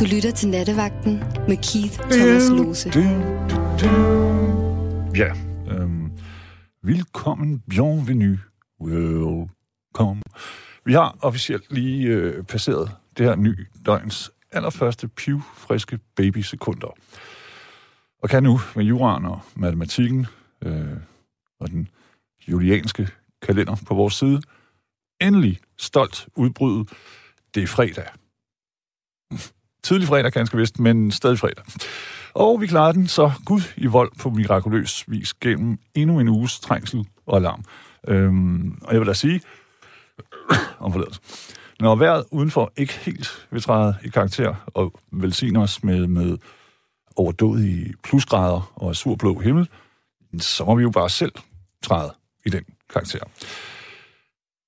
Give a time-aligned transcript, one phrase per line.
[0.00, 2.90] Du lytter til Nattevagten med Keith Thomas Lose.
[5.16, 5.32] Ja,
[5.72, 6.10] øhm,
[6.82, 8.38] velkommen, bienvenue,
[8.80, 10.22] welcome.
[10.84, 16.94] Vi har officielt lige øh, passeret det her ny døgns allerførste pivfriske babysekunder.
[18.22, 20.26] Og kan nu med juraen og matematikken
[20.62, 20.96] øh,
[21.60, 21.88] og den
[22.48, 23.08] julianske
[23.42, 24.42] kalender på vores side
[25.20, 26.84] endelig stolt udbryde,
[27.54, 28.06] det er fredag.
[29.88, 31.64] Tidlig fredag, ganske vist, men stadig fredag.
[32.34, 36.60] Og vi klarede den så Gud i vold på mirakuløs vis gennem endnu en uges
[36.60, 37.64] trængsel og alarm.
[38.08, 39.40] Øhm, og jeg vil da sige,
[40.80, 41.20] om forladelse,
[41.80, 46.38] når vejret udenfor ikke helt vil træde i karakter og velsigne os med, med
[47.16, 49.68] overdådige plusgrader og surblå himmel,
[50.38, 51.32] så må vi jo bare selv
[51.82, 52.14] træde
[52.46, 53.20] i den karakter.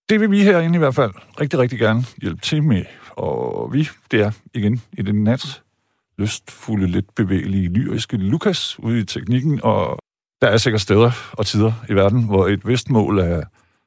[0.08, 2.84] Det vil vi herinde i hvert fald rigtig, rigtig gerne hjælpe til med.
[3.20, 5.62] Og vi, det er igen i den nat,
[6.18, 9.98] lystfulde, lidt bevægelige, lyriske Lukas ude i teknikken, og
[10.40, 13.42] der er sikkert steder og tider i verden, hvor et vist mål er,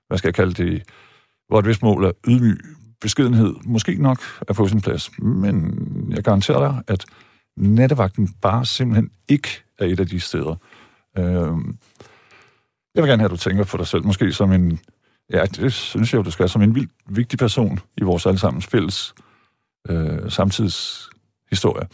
[0.07, 0.83] hvad skal jeg kalde det,
[1.47, 2.59] hvor et vist mål er ydmyg
[3.01, 5.19] beskedenhed, måske nok er på sin plads.
[5.19, 5.73] Men
[6.15, 7.05] jeg garanterer dig, at
[7.57, 10.55] nattevagten bare simpelthen ikke er et af de steder.
[11.17, 11.57] Øh,
[12.95, 14.79] jeg vil gerne have, at du tænker på dig selv, måske som en
[15.33, 16.49] Ja, det synes jeg jo, du skal.
[16.49, 19.13] Som en vildt vigtig person i vores allesammens fælles
[19.89, 21.87] øh, samtidshistorie.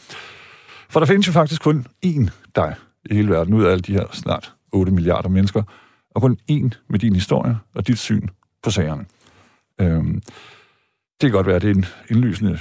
[0.90, 3.94] For der findes jo faktisk kun én dig i hele verden, ud af alle de
[3.94, 5.64] her snart 8 milliarder mennesker,
[6.16, 8.28] og kun én med din historie og dit syn
[8.64, 9.06] på sagerne.
[9.81, 10.22] Øhm,
[11.22, 12.59] det kan godt være, at det er en indlysende,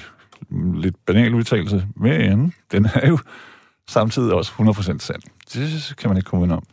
[0.75, 3.19] lidt banal udtalelse, men den er jo
[3.89, 5.23] samtidig også 100% sand.
[5.53, 6.65] Det kan man ikke komme om.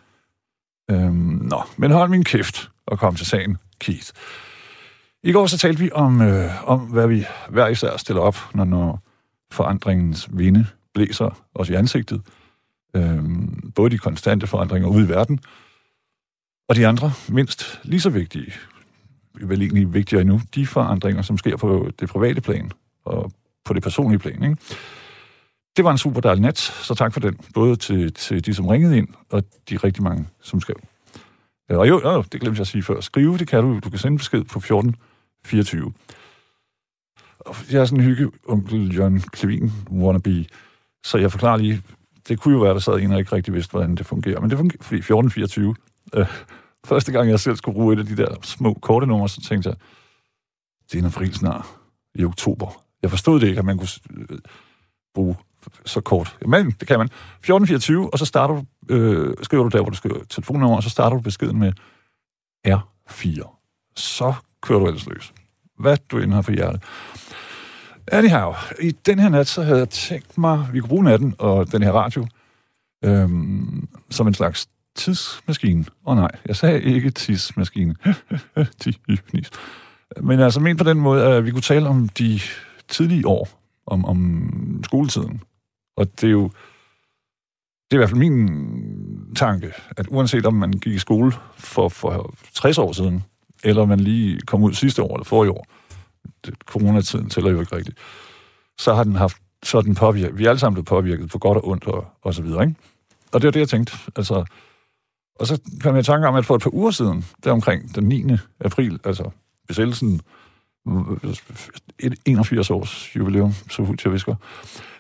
[0.92, 3.58] Øhm, nå, men hold min kæft og kom til sagen.
[3.80, 4.12] Keith.
[5.26, 8.66] I går så talte vi om, øh, om hvad vi hver især stiller op, når,
[8.66, 9.00] når
[9.52, 12.22] forandringens vinde blæser os i ansigtet.
[12.96, 13.24] Øh,
[13.76, 15.40] både de konstante forandringer ude i verden,
[16.70, 18.54] og de andre, mindst lige så vigtige,
[19.34, 22.72] vel egentlig vigtigere endnu, de forandringer, som sker på det private plan
[23.06, 23.32] og
[23.66, 24.44] på det personlige plan.
[24.44, 24.58] Ikke?
[25.78, 27.40] Det var en super dejlig nat, så tak for den.
[27.54, 30.78] Både til, til de, som ringede ind, og de rigtig mange, som skrev.
[31.72, 33.02] Øh, og jo, jo, det glemte jeg at sige før.
[33.02, 33.80] Skrive, det kan du.
[33.80, 34.96] Du kan sende besked på 14
[35.46, 35.94] 1424.
[37.72, 40.46] Jeg er sådan en hygge onkel Jørgen Klevin wannabe,
[41.04, 41.82] så jeg forklarer lige,
[42.28, 44.40] det kunne jo være, der sad en og ikke rigtig vidste, hvordan det fungerer.
[44.40, 45.76] Men det fungerer, fordi 1424,
[46.14, 46.28] øh,
[46.86, 49.70] første gang jeg selv skulle bruge et af de der små korte numre, så tænkte
[49.70, 49.78] jeg,
[50.92, 51.66] det er en april snart
[52.16, 52.82] i oktober.
[53.02, 54.40] Jeg forstod det ikke, at man kunne øh,
[55.14, 55.36] bruge
[55.86, 56.38] så kort.
[56.48, 57.06] Men det kan man.
[57.06, 60.90] 1424, og så starter du, øh, skriver du der, hvor du skriver telefonnummer, og så
[60.90, 61.74] starter du beskeden med
[62.68, 63.92] R4.
[63.96, 64.34] Så
[64.66, 65.34] kører du ellers løs.
[65.80, 66.84] Hvad du end har for hjertet.
[68.08, 71.72] Anyhow, i den her nat, så havde jeg tænkt mig, vi kunne bruge natten og
[71.72, 72.28] den her radio
[73.06, 75.86] øhm, som en slags tidsmaskine.
[76.06, 77.96] Åh oh, nej, jeg sagde ikke tidsmaskine.
[80.22, 82.40] Men altså, men på den måde, at vi kunne tale om de
[82.88, 83.50] tidlige år,
[83.88, 85.42] om, om skoletiden.
[85.98, 86.52] Og det er jo
[87.92, 88.50] det er i hvert fald min
[89.36, 93.24] tanke, at uanset om man gik i skole for, for 60 år siden,
[93.66, 95.66] eller man lige kom ud sidste år eller forrige år,
[96.46, 97.98] det, coronatiden tæller jo ikke rigtigt,
[98.78, 100.38] så har den haft så den påvirket.
[100.38, 102.76] Vi er alle sammen blevet påvirket på godt og ondt og, og så videre, ikke?
[103.32, 103.98] Og det var det, jeg tænkte.
[104.16, 104.46] Altså,
[105.40, 107.96] og så kom jeg i tanke om, at for et par uger siden, der omkring
[107.96, 108.26] den 9.
[108.60, 109.30] april, altså
[109.68, 110.22] besættelsen,
[112.26, 114.36] 81 års jubilæum, så fuldt jeg visker,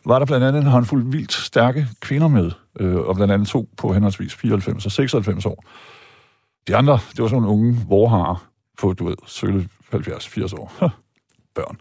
[0.05, 3.69] var der blandt andet en håndfuld vildt stærke kvinder med, øh, og blandt andet to
[3.77, 5.63] på henholdsvis 94 og 96 år.
[6.67, 10.91] De andre, det var sådan nogle unge vorharer på, du ved, sølle 70-80 år.
[11.55, 11.77] Børn.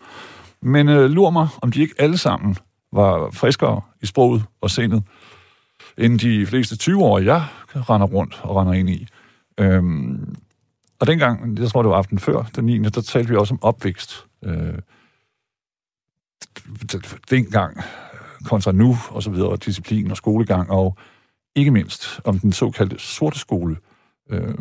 [0.60, 2.56] Men øh, lur mig, om de ikke alle sammen
[2.92, 5.02] var friskere i sproget og sindet,
[5.98, 7.44] end de fleste 20-årige, jeg
[7.74, 9.06] render rundt og render ind i.
[9.58, 10.36] Øhm,
[11.00, 13.62] og dengang, jeg tror det var aften før, den 9., der talte vi også om
[13.62, 14.26] opvækst.
[14.44, 14.78] Øh,
[17.30, 17.80] dengang
[18.44, 20.96] kontra nu, og så videre, og disciplin og skolegang, og
[21.54, 23.76] ikke mindst om den såkaldte sorte skole,
[24.30, 24.54] øh,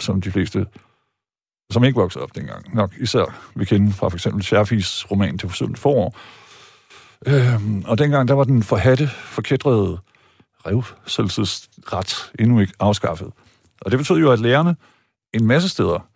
[0.00, 0.66] som de fleste,
[1.72, 5.48] som ikke voksede op dengang, nok især vi kender fra for eksempel Scherfis roman til
[5.48, 6.16] forsøgende forår.
[7.26, 9.98] Øhm, og dengang, der var den forhatte, forkædrede
[10.66, 13.32] revselsesret endnu ikke afskaffet.
[13.80, 14.76] Og det betød jo, at lærerne
[15.34, 16.08] en masse steder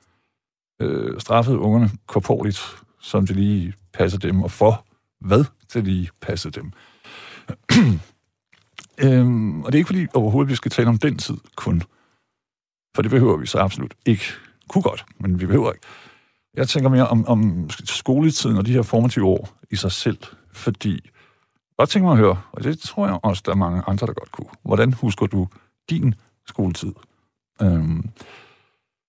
[0.83, 2.61] øh, straffede ungerne korporligt,
[3.01, 4.87] som det lige passede dem, og for
[5.21, 5.45] hvad
[5.75, 6.73] det lige passede dem.
[9.05, 11.83] øhm, og det er ikke fordi overhovedet, vi skal tale om den tid kun.
[12.95, 14.25] For det behøver vi så absolut ikke.
[14.69, 15.87] Kunne godt, men vi behøver ikke.
[16.57, 20.19] Jeg tænker mere om, om skoletiden og de her formative år i sig selv,
[20.53, 21.11] fordi
[21.79, 24.13] godt tænker mig at høre, og det tror jeg også, der er mange andre, der
[24.13, 24.49] godt kunne.
[24.65, 25.49] Hvordan husker du
[25.91, 26.15] din
[26.47, 26.93] skoletid?
[27.63, 28.11] Øhm,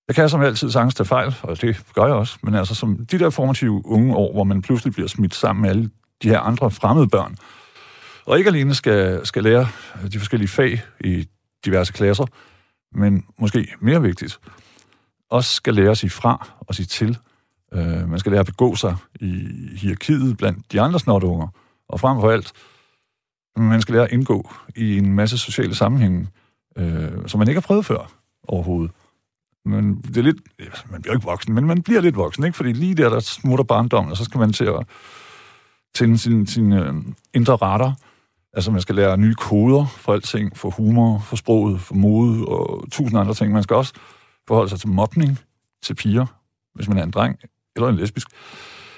[0.08, 3.06] jeg kan som altid sagtens tage fejl, og det gør jeg også, men altså som
[3.06, 5.90] de der formative unge år, hvor man pludselig bliver smidt sammen med alle
[6.24, 7.38] de her andre fremmede børn,
[8.26, 9.68] og ikke alene skal, skal lære
[10.12, 11.28] de forskellige fag i
[11.66, 12.26] diverse klasser,
[12.92, 14.40] men måske mere vigtigt,
[15.30, 17.18] også skal lære at sige fra og sige til.
[17.74, 21.48] Øh, man skal lære at begå sig i hierarkiet blandt de andre snotunger,
[21.90, 22.54] og frem for alt,
[23.58, 26.28] man skal lære at indgå i en masse sociale sammenhænge,
[26.78, 28.12] øh, som man ikke har prøvet før
[28.48, 28.92] overhovedet.
[29.66, 30.38] Men det er lidt,
[30.92, 32.58] man bliver ikke voksen, men man bliver lidt voksen, ikke?
[32.58, 34.86] Fordi lige der, der smutter barndommen, og så skal man til at
[35.96, 36.94] tænde sin, sin øh,
[37.34, 37.94] indre retter.
[38.54, 42.92] Altså, man skal lære nye koder for alting, for humor, for sproget, for mode og
[42.92, 43.54] tusind andre ting.
[43.54, 43.94] Man skal også
[44.48, 45.40] forholde sig til mobning,
[45.82, 46.26] til piger,
[46.76, 47.40] hvis man er en dreng,
[47.76, 48.28] eller en lesbisk.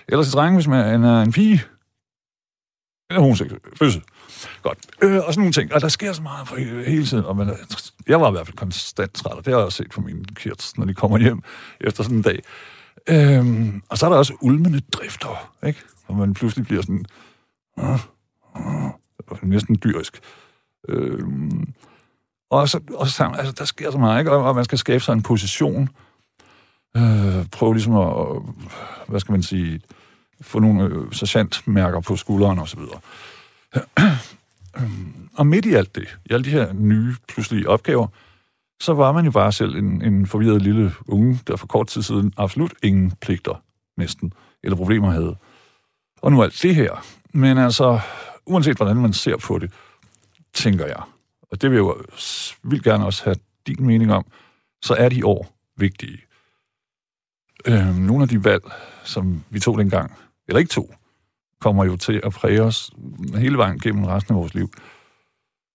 [0.07, 1.63] Eller til drenge, hvis man er en øh, pige.
[3.09, 3.61] Eller homoseksuel.
[3.75, 4.03] Fødsel.
[4.61, 4.77] Godt.
[5.01, 5.73] Øh, og sådan nogle ting.
[5.73, 7.25] Og der sker så meget for hele tiden.
[7.25, 7.55] Og man,
[8.07, 10.25] jeg var i hvert fald konstant træt, og det har jeg også set på mine
[10.25, 11.43] kids, når de kommer hjem
[11.81, 12.39] efter sådan en dag.
[13.09, 15.81] Øhm, og så er der også ulmende drifter, ikke?
[16.05, 17.05] Hvor man pludselig bliver sådan...
[17.79, 17.99] Øh,
[19.31, 20.19] øh, næsten dyrisk.
[20.89, 21.73] Øhm,
[22.49, 24.31] og så, og så altså, der sker så meget, ikke?
[24.31, 25.89] Og man skal skabe sig en position.
[26.97, 28.41] Øh, prøve ligesom at,
[29.07, 29.81] hvad skal man sige,
[30.41, 32.99] få nogle øh, sergeantmærker på skulderen og så videre.
[35.37, 38.07] Og midt i alt det, i alle de her nye, pludselige opgaver,
[38.81, 42.01] så var man jo bare selv en, en forvirret lille unge, der for kort tid
[42.01, 43.63] siden absolut ingen pligter
[43.97, 45.35] næsten, eller problemer havde.
[46.21, 47.05] Og nu alt det her.
[47.33, 47.99] Men altså,
[48.45, 49.71] uanset hvordan man ser på det,
[50.53, 51.01] tænker jeg,
[51.51, 52.03] og det vil jeg jo
[52.63, 53.35] vildt gerne også have
[53.67, 54.25] din mening om,
[54.81, 56.21] så er de år vigtige.
[57.65, 58.63] Øh, nogle af de valg,
[59.03, 60.13] som vi tog dengang,
[60.47, 60.93] eller ikke tog,
[61.61, 62.91] kommer jo til at præge os
[63.35, 64.69] hele vejen gennem resten af vores liv.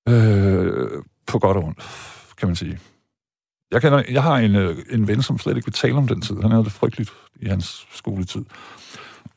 [0.08, 1.78] Øh, på godt og ondt,
[2.36, 2.78] kan man sige.
[3.70, 6.20] Jeg, kender, jeg har en, øh, en ven, som slet ikke vil tale om den
[6.20, 6.36] tid.
[6.40, 8.44] Han havde det frygteligt i hans skoletid.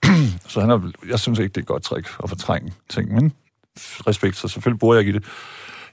[0.51, 3.33] så han er, jeg synes ikke, det er et godt trick at fortrænge ting, men
[3.77, 5.23] respekt, så selvfølgelig bruger jeg ikke i det.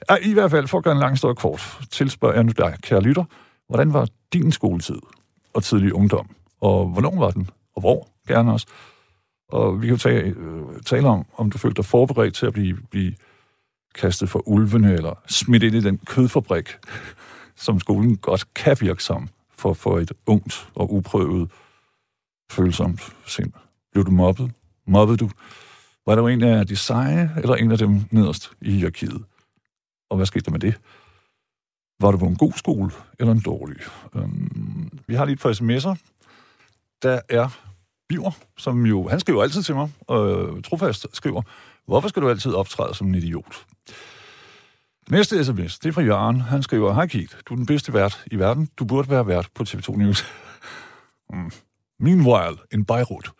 [0.09, 2.77] Ja, I hvert fald, for at gøre en lang historie kort, tilspørger jeg nu dig,
[2.81, 3.23] kære lytter,
[3.67, 4.99] hvordan var din skoletid
[5.53, 6.29] og tidlig ungdom?
[6.61, 7.49] Og hvornår var den?
[7.75, 8.07] Og hvor?
[8.27, 8.67] Gerne også.
[9.49, 12.53] Og vi kan jo tage, øh, tale om, om du følte dig forberedt til at
[12.53, 13.13] blive, blive
[13.95, 16.69] kastet for ulvene, eller smidt ind i den kødfabrik,
[17.55, 21.51] som skolen godt kan virke som for, for et ungt og uprøvet
[22.51, 23.51] følsomt sind.
[23.91, 24.51] Blev du mobbet?
[24.87, 25.29] Mobbede du?
[26.05, 29.23] Var du en af de seje, eller en af dem nederst i hierarkiet?
[30.09, 30.75] Og hvad skete der med det?
[31.99, 33.77] Var du på en god skole, eller en dårlig?
[34.15, 35.95] Øhm, vi har lige et par sms'er.
[37.01, 37.49] Der er
[38.09, 41.41] Biver, som jo, han skriver altid til mig, øh, trofast skriver,
[41.85, 43.65] hvorfor skal du altid optræde som en idiot?
[45.09, 46.41] Næste sms, det er fra Jørgen.
[46.41, 48.69] Han skriver, hej Keith, du er den bedste vært i verden.
[48.79, 50.25] Du burde være vært på TV2 News.
[51.33, 51.51] mm.
[51.99, 53.31] Meanwhile, in Beirut.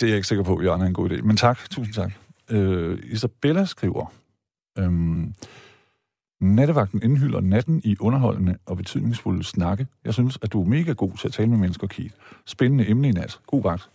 [0.00, 1.22] Det er jeg ikke sikker på, Jørgen er en god idé.
[1.22, 2.12] Men tak, tusind tak.
[2.50, 4.12] Øh, Isabella skriver,
[4.78, 5.34] øhm,
[6.40, 9.86] Nattevagten indhylder natten i underholdende og betydningsfulde snakke.
[10.04, 12.14] Jeg synes, at du er mega god til at tale med mennesker, Keith.
[12.46, 13.40] Spændende emne i nat.
[13.46, 13.90] God vagt.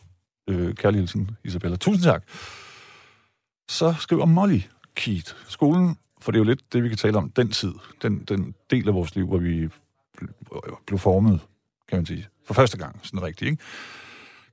[0.50, 1.76] Øh, kærlig hilsen, Isabella.
[1.76, 2.24] Tusind tak.
[3.70, 4.60] Så skriver Molly
[4.96, 5.34] Keith.
[5.48, 8.56] Skolen, for det er jo lidt det, vi kan tale om, den tid, den, den
[8.70, 9.70] del af vores liv, hvor vi
[10.88, 11.40] blev formet,
[11.88, 13.64] kan man sige, for første gang, sådan rigtigt, ikke?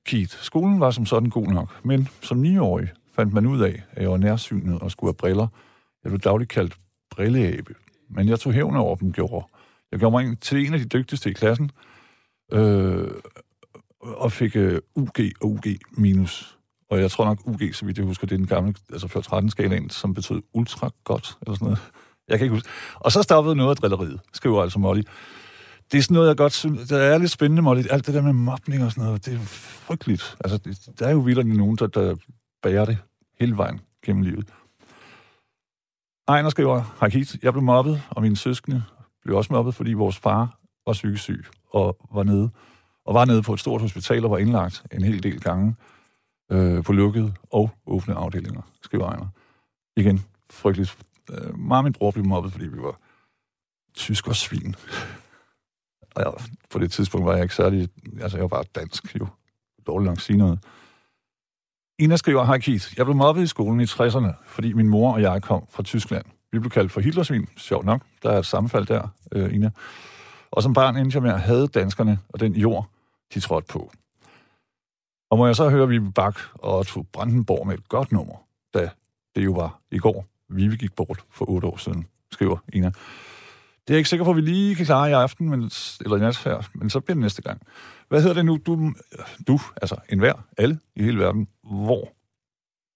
[0.05, 4.03] Keith, skolen var som sådan god nok, men som niårig fandt man ud af, at
[4.03, 5.47] jeg var nærsynet og skulle have briller.
[6.05, 6.77] Jeg blev dagligt kaldt
[7.11, 7.75] brilleæbe,
[8.11, 9.47] men jeg tog hævn over dem, gjorde.
[9.93, 11.71] Jeg gjorde mig til en af de dygtigste i klassen,
[12.53, 13.11] øh,
[14.01, 16.59] og fik øh, UG og UG minus.
[16.91, 19.21] Og jeg tror nok UG, så vidt jeg husker, det er den gamle, altså før
[19.21, 21.93] 13 skalaen, som betød ultra godt, eller sådan noget.
[22.29, 22.69] Jeg kan ikke huske.
[22.95, 25.03] Og så stoppede noget af drilleriet, skriver altså Molly.
[25.93, 27.83] Det er sådan noget, jeg godt synes, det er lidt spændende, Molly.
[27.91, 30.37] Alt det der med mobning og sådan noget, det er frygteligt.
[30.45, 32.17] Altså, det, der er jo vildt nogen, der, der
[32.63, 32.99] bærer det
[33.41, 34.49] hele vejen gennem livet.
[36.29, 38.85] Ejner skriver, Hej Keith, jeg blev mobbet, og mine søskende
[39.23, 42.51] blev også mobbet, fordi vores far var psykisk syg og var nede,
[43.05, 45.77] og var nede på et stort hospital og var indlagt en hel del gange
[46.53, 49.27] øh, på lukkede og åbne afdelinger, skriver Ejner.
[49.97, 50.99] Igen, frygteligt.
[51.31, 52.99] Øh, meget min bror blev mobbet, fordi vi var
[53.95, 54.75] tysk og svin.
[56.15, 56.33] og jeg,
[56.71, 57.89] på det tidspunkt var jeg ikke særlig...
[58.21, 59.27] Altså, jeg var bare dansk, jo.
[59.87, 60.59] Dårligt nok sige noget.
[61.99, 65.23] Ina skriver, hej Keith, jeg blev mobbet i skolen i 60'erne, fordi min mor og
[65.23, 66.25] jeg kom fra Tyskland.
[66.53, 68.03] Vi blev kaldt for Hitlersvin, sjovt nok.
[68.23, 69.71] Der er et sammenfald der, øh, Ina.
[70.51, 72.89] Og som barn endte jeg med at have danskerne og den jord,
[73.35, 73.93] de trådte på.
[75.31, 78.35] Og må jeg så høre vi Bak og Otto Brandenborg med et godt nummer,
[78.75, 78.91] da
[79.35, 80.27] det jo var i går.
[80.49, 82.93] Vi gik bort for otte år siden, skriver Ina.
[83.87, 85.71] Det er jeg ikke sikker på, at vi lige kan klare i aften, men,
[86.01, 87.63] eller i nat her, men så bliver det næste gang.
[88.09, 88.59] Hvad hedder det nu?
[88.67, 88.93] Du,
[89.49, 92.13] du altså enhver, alle i hele verden, hvor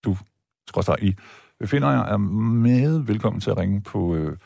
[0.05, 0.17] du,
[0.69, 1.15] skråstrej i,
[1.59, 4.37] befinder jer, er med velkommen til at ringe på øh,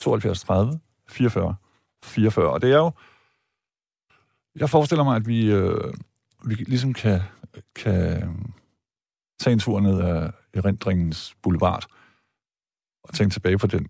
[0.00, 1.56] 72 30 44
[2.04, 2.50] 44.
[2.50, 2.92] Og det er jo,
[4.56, 5.94] jeg forestiller mig, at vi, øh,
[6.44, 7.20] vi ligesom kan,
[7.74, 8.34] kan
[9.40, 11.86] tage en tur ned ad erindringens boulevard
[13.02, 13.88] og tænke tilbage på den,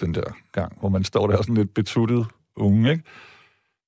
[0.00, 3.04] den der gang, hvor man står der sådan lidt betuttet unge, ikke?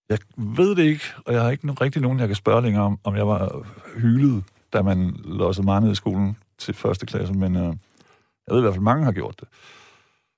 [0.09, 2.99] Jeg ved det ikke, og jeg har ikke rigtig nogen, jeg kan spørge længere om,
[3.05, 7.57] om jeg var hylet, da man lossede mig ned i skolen til første klasse, men
[7.57, 7.77] øh,
[8.47, 9.49] jeg ved i hvert fald, mange har gjort det.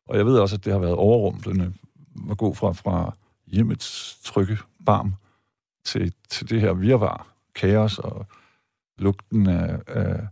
[0.09, 1.73] Og jeg ved også, at det har været overrumplende
[2.31, 3.13] at gå fra, fra
[3.47, 5.15] hjemmets trygge barm
[5.85, 8.27] til, til det her virvar, kaos og
[8.99, 10.27] lugten af, af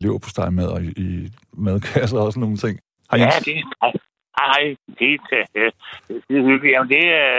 [0.00, 2.80] leverpostejmad og i, i madkasser og sådan nogle ting.
[3.10, 3.64] Hej, ja, det,
[4.38, 4.64] hej, hej,
[4.98, 5.08] det,
[6.38, 6.74] er hyggeligt.
[6.74, 7.30] Jamen, det, er,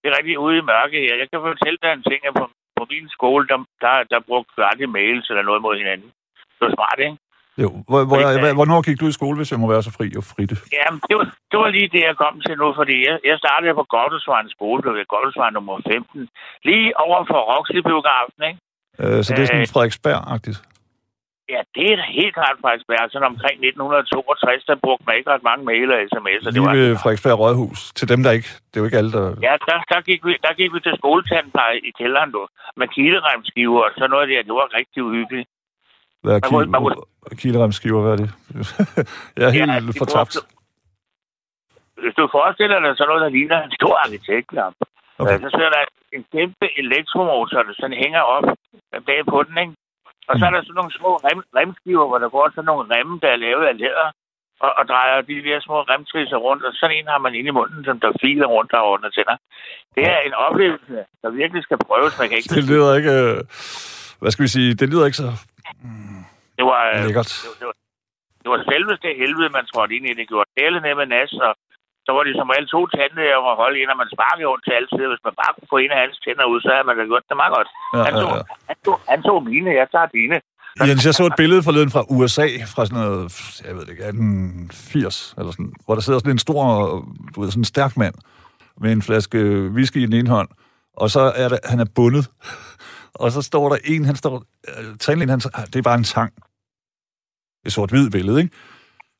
[0.00, 1.14] det er rigtig ude i mørke her.
[1.22, 2.44] Jeg kan fortælle dig en ting, at på,
[2.78, 6.10] på min skole, der, der, der brugte vi aldrig mails eller noget mod hinanden.
[6.56, 7.18] Det var smart, ikke?
[7.62, 10.06] Jo, hvor, hvor, jeg, hvornår gik du i skole, hvis jeg må være så fri
[10.20, 10.56] og fritte?
[10.76, 13.74] Jamen, det var, det var lige det, jeg kom til nu, fordi jeg, jeg startede
[13.80, 16.28] på Gottesvejen skole, blev jeg Gottesvejen nummer 15,
[16.68, 18.60] lige over for Roxy-biografen, ikke?
[19.02, 20.58] Øh, så det er sådan øh, Frederiksberg-agtigt?
[21.52, 23.10] Ja, det er da helt klart Frederiksberg.
[23.12, 26.50] Sådan omkring 1962, der brugte man ikke ret mange mail og sms'er.
[26.56, 27.80] Lige ved Frederiksberg Rådhus.
[27.98, 28.50] Til dem, der ikke...
[28.68, 29.24] Det er jo ikke alle, der...
[29.48, 32.42] Ja, der, der, gik, vi, der gik vi til skoletandpleje i kælderen, du.
[32.80, 34.42] Med kilderemskiver og sådan noget der.
[34.48, 35.48] Det var rigtig uhyggeligt.
[36.22, 38.00] Hvad er kil- man, man, kilderemskiver?
[38.02, 38.30] Hvad er det?
[39.36, 40.34] jeg er helt ja, fortabt.
[42.02, 44.76] Hvis du forestiller dig sådan noget, der ligner en stor arkitektlamp,
[45.18, 45.38] okay.
[45.44, 45.82] så ser der
[46.16, 48.46] en kæmpe elektromotor, der sådan hænger op
[49.08, 49.74] bag på den, ikke?
[50.30, 53.14] Og så er der sådan nogle små rem, remskiver, hvor der går sådan nogle remme,
[53.22, 54.08] der er lavet af læder,
[54.64, 57.58] og, og drejer de der små remtrisser rundt, og sådan en har man inde i
[57.58, 59.36] munden, som der filer rundt og ordner tænder.
[59.94, 62.12] Det er en oplevelse, der virkelig skal prøves.
[62.18, 63.12] Man kan ikke det lyder ikke...
[63.20, 63.36] Øh,
[64.20, 64.70] hvad skal vi sige?
[64.80, 65.30] Det lyder ikke så...
[65.84, 66.22] Mm,
[66.58, 67.30] det var, øh, lækkert.
[67.44, 67.76] Det, det, var,
[68.42, 70.18] det var selveste helvede, man trådte ind i.
[70.20, 70.48] Det gjorde
[70.86, 71.52] ned med nas, og
[72.10, 74.64] så var det som alle to tandlæger om at holde ind, og man sparkede rundt
[74.66, 75.04] til altid.
[75.12, 77.26] Hvis man bare kunne få en af hans tænder ud, så havde man da gjort
[77.30, 77.68] det meget godt.
[77.94, 78.44] Ja, han, tog, ja, ja.
[78.70, 80.36] Han, tog, han tog mine, jeg tager dine.
[80.88, 83.20] Jens, jeg så et billede forleden fra USA, fra sådan noget,
[83.66, 86.62] jeg ved ikke, 1880, eller sådan, hvor der sidder sådan en stor,
[87.32, 88.14] du ved, sådan en stærk mand,
[88.82, 89.38] med en flaske
[89.76, 90.48] whisky i den ene hånd,
[91.02, 92.24] og så er der, han er bundet,
[93.22, 94.34] og så står der en, han står,
[94.68, 95.40] øh, tandlægen, han,
[95.72, 96.32] det er bare en tang.
[97.60, 98.54] Det er sort-hvid billede, ikke?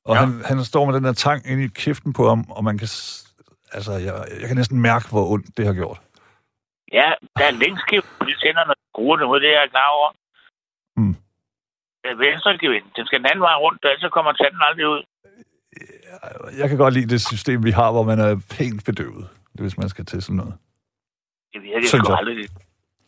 [0.04, 0.20] Og ja.
[0.20, 2.88] han, han står med den der tang ind i kæften på ham, og man kan...
[3.72, 6.00] Altså, jeg, jeg kan næsten mærke, hvor ondt det har gjort.
[6.92, 10.08] Ja, der er længskift på de tænderne, skruerne ud, det er jeg klar over.
[10.96, 11.16] Mm.
[12.18, 12.84] Venstre gevind.
[12.96, 15.02] Den skal den anden vej rundt, og så kommer tanden aldrig ud.
[16.58, 19.88] Jeg kan godt lide det system, vi har, hvor man er pænt bedøvet, hvis man
[19.88, 20.54] skal til sådan noget.
[21.52, 22.48] Det virker sgu aldrig.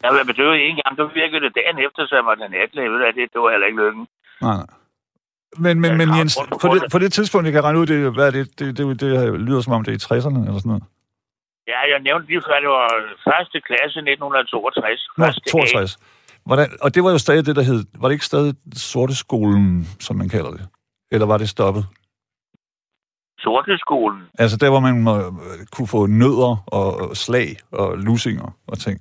[0.02, 2.88] Jeg været bedøvet en gang, så virkede det dagen efter, så jeg var den natlæge.
[3.18, 4.08] Det, det var heller ikke lykken.
[4.40, 4.66] Nej, nej.
[5.56, 8.32] Men, men, men Jens, på det, på det tidspunkt, jeg kan regne ud, det, hvad
[8.32, 10.85] det, det, det, det lyder som om, det er i 60'erne eller sådan noget.
[11.66, 12.88] Ja, jeg nævnte lige før, det var
[13.25, 15.09] første klasse 1962.
[15.18, 15.99] Nå, 62.
[16.44, 17.85] Hvordan, og det var jo stadig det, der hed...
[18.00, 20.68] Var det ikke stadig sorte skolen, som man kalder det?
[21.11, 21.85] Eller var det stoppet?
[23.38, 24.23] Sorte skolen?
[24.38, 25.35] Altså der, hvor man må,
[25.73, 29.00] kunne få nødder og slag og lusinger og ting.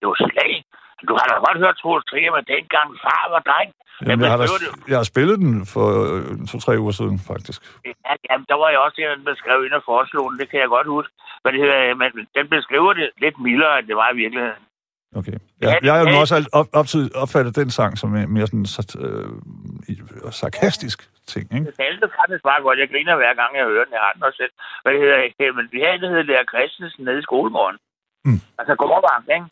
[0.00, 0.61] Det var slag?
[1.08, 3.70] Du har da godt hørt Troels Trier, men dengang far var dreng.
[4.06, 4.46] Jamen, jeg, har da,
[4.92, 7.60] jeg har spillet den for øh, to-tre uger siden, faktisk.
[7.86, 10.38] Ja, jamen, der var jeg også en, der skrev ind og foreslog den.
[10.40, 11.12] Det kan jeg godt huske.
[11.44, 11.62] Men, det,
[12.00, 14.62] men den beskriver det lidt mildere, end det var i virkeligheden.
[15.20, 15.38] Okay.
[15.62, 16.86] Ja, jeg har jo også op, op,
[17.22, 18.66] opfattet den sang som mere sådan
[19.06, 19.28] øh,
[20.30, 20.98] sarkastisk
[21.32, 21.66] ting, ikke?
[21.66, 22.78] Det talte faktisk bare godt.
[22.78, 23.92] Jeg griner hver gang, jeg hører den.
[23.98, 24.54] Jeg har den også selv.
[24.82, 27.76] Hvad det hedder, men vi havde en, der hedder Lærer Christensen nede i skolemorgen.
[28.26, 28.40] Mm.
[28.58, 29.48] Altså gårdvagt, ikke?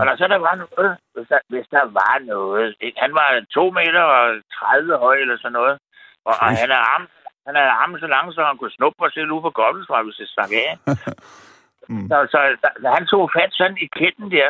[0.00, 3.00] Og når så der var noget, hvis der, hvis der var noget, ikke?
[3.04, 5.74] han var 2 meter og 30 høj eller sådan noget,
[6.28, 7.04] og, og han er arm,
[7.46, 9.50] han er armen så lang, så han kunne snuppe og se ud på
[9.88, 10.70] fra, hvis det stak af.
[11.90, 12.08] mm.
[12.10, 12.38] Så, så,
[12.82, 14.48] så, han tog fat sådan i kænden der,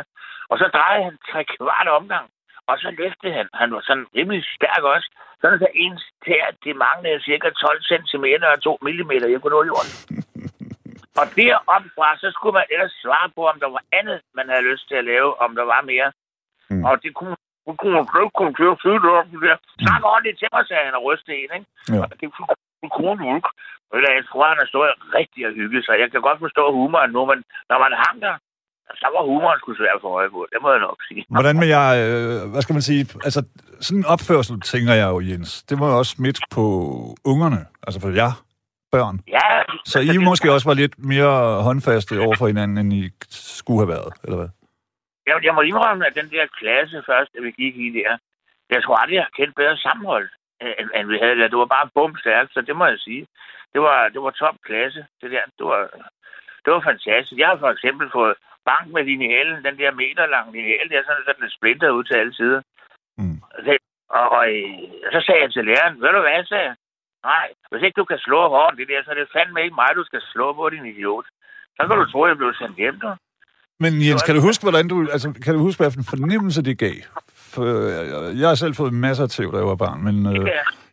[0.51, 2.27] og så drejede han tre kvart omgang,
[2.71, 3.47] og så løftede han.
[3.55, 5.09] Han var sådan rimelig stærk også.
[5.41, 9.13] Sådan så ens tær, det manglede cirka 12 cm og 2 mm.
[9.33, 9.93] Jeg kunne nå jorden.
[11.21, 14.85] Og deropfra, så skulle man ellers svare på, om der var andet, man havde lyst
[14.89, 16.09] til at lave, om der var mere.
[16.71, 16.85] Mm.
[16.89, 17.37] Og det kunne
[17.67, 19.27] hun kunne ikke komme til at fylde op.
[19.85, 21.69] Snak ordentligt til mig, sagde han og rystede en, ikke?
[21.95, 22.01] Ja.
[22.03, 22.29] Og det
[22.97, 23.51] kunne hun ikke.
[23.91, 25.95] Og jeg tror, han har stået rigtig og hygget sig.
[26.03, 27.39] Jeg kan godt forstå humoren nu, men
[27.71, 28.35] når man hang der,
[29.01, 30.41] så var humoren sgu svært for øje på.
[30.53, 31.23] Det må jeg nok sige.
[31.37, 33.41] Hvordan med jeg, øh, hvad skal man sige, altså
[33.87, 36.65] sådan en opførsel, tænker jeg jo, Jens, det må jo også smitte på
[37.33, 38.33] ungerne, altså for jer
[38.95, 39.17] børn.
[39.37, 39.50] Ja.
[39.85, 43.95] Så I måske også var lidt mere håndfaste over for hinanden, end I skulle have
[43.97, 44.51] været, eller hvad?
[45.27, 48.19] Jeg, jeg må indrømme, at den der klasse først, da vi gik i der,
[48.71, 50.29] jeg tror aldrig, jeg har kendt bedre sammenhold,
[50.81, 51.49] end, end vi havde der.
[51.49, 53.27] Det var bare bum stærkt, så det må jeg sige.
[53.73, 55.45] Det var, det var top klasse, det der.
[55.59, 55.83] Det var,
[56.65, 57.39] det var fantastisk.
[57.39, 58.35] Jeg har for eksempel fået
[58.65, 61.91] bank med linealen, den der meter lang lineal, der er sådan, at den er splinter
[61.91, 62.63] ud til alle sider.
[63.19, 63.39] Mm.
[63.55, 63.61] Og,
[64.17, 64.45] og, og,
[65.05, 66.77] og, så sagde jeg til læreren, ved du hvad, sagde jeg?
[67.25, 69.91] Nej, hvis ikke du kan slå hårdt det der, så er det fandme ikke mig,
[70.01, 71.27] du skal slå på, din idiot.
[71.77, 73.09] Så kan du tro, at jeg blev sendt hjem, du.
[73.83, 76.63] Men Jens, kan du huske, hvordan du, altså, kan du huske, hvad for en fornemmelse
[76.63, 76.97] det gav?
[77.53, 80.49] For, jeg, jeg har selv fået masser af tæv, da jeg var barn, men øh,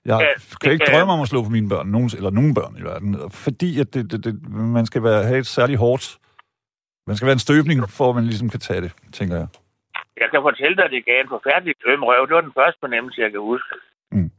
[0.05, 2.81] jeg kan ikke drømme om at slå på mine børn, nogen, eller nogen børn i
[2.81, 4.33] verden, fordi at det, det, det,
[4.77, 6.17] man skal være, have et særligt hårdt,
[7.07, 9.47] man skal være en støbning, for at man ligesom kan tage det, tænker jeg.
[10.21, 12.27] Jeg kan fortælle dig, at det gav en forfærdelig øm røv.
[12.27, 13.69] Det var den første fornemmelse, jeg kan huske.
[14.11, 14.31] Mm.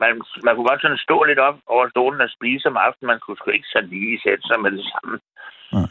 [0.00, 0.10] Man,
[0.46, 3.06] man kunne godt sådan stå lidt op over stolen og spise om aftenen.
[3.12, 5.14] Man kunne sgu ikke så lige sætte sig med det samme.
[5.76, 5.88] Nej.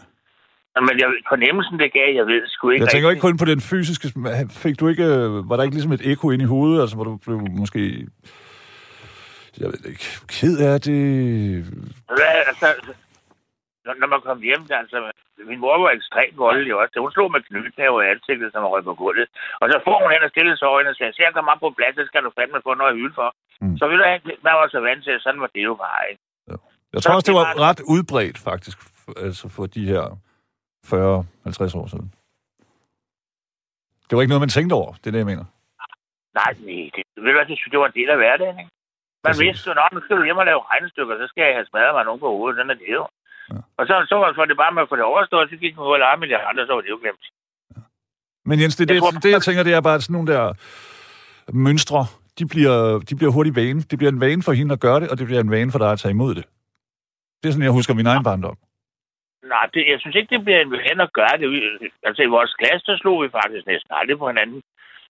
[0.88, 3.18] Men jeg, fornemmelsen, det gav, jeg ved sgu ikke Jeg tænker rigtig.
[3.18, 4.08] ikke kun på den fysiske...
[4.64, 5.06] Fik du ikke...
[5.06, 8.08] øh, Var der ikke ligesom et ekko ind i hovedet, altså hvor du blev måske...
[9.60, 10.06] Jeg ved ikke.
[10.28, 11.00] Ked af det...
[12.18, 12.68] Hvad, altså,
[13.86, 14.98] når, når man kom hjem, der, altså,
[15.52, 17.00] min mor var ekstremt voldelig også.
[17.06, 19.28] Hun slog med knytnæve i ansigtet, som rød på gulvet.
[19.62, 21.60] Og så får hun hen og stillede sig øjnene og sagde, se, jeg kommer op
[21.66, 23.30] på plads, så skal du fandme få noget hylde for.
[23.62, 23.78] Mm.
[23.80, 24.06] Så vil du
[24.48, 26.22] man var så vant til, at sådan var det jo bare, ikke?
[26.94, 28.78] Jeg Så tror også, det var det var- ret udbredt, faktisk,
[29.26, 30.04] altså for de her
[30.92, 32.08] 40-50 år siden.
[34.08, 35.46] Det var ikke noget, man tænkte over, det er det, jeg mener.
[36.40, 38.72] Nej, nej, det, ved du hvad, det, det var en del af hverdagen, ikke?
[39.26, 39.42] Man Præcis.
[39.48, 41.96] vidste jo, "Nå, nu skal du hjem og lave regnestykker, så skal jeg have smadret
[41.96, 43.04] mig nogen på hovedet, sådan er det jo.
[43.54, 43.58] Ja.
[43.78, 46.00] Og så, så var det bare med at få det overstået, så gik man og
[46.00, 47.26] lege med de andre, så var det jo glemt.
[48.46, 50.44] Men Jens, det, Jeg det, tror- det, jeg tænker, det er bare sådan nogle der
[51.66, 52.02] mønstre,
[52.40, 52.78] de bliver,
[53.10, 53.82] de bliver hurtigt vane.
[53.90, 55.80] Det bliver en vane for hende at gøre det, og det bliver en vane for
[55.80, 56.46] dig at tage imod det.
[57.40, 58.58] Det er sådan, jeg husker min egen barndom.
[59.54, 61.48] Nej, det, jeg synes ikke, det bliver en ven at gøre det.
[62.08, 64.62] Altså, i vores klasse, der slog vi faktisk næsten aldrig på hinanden.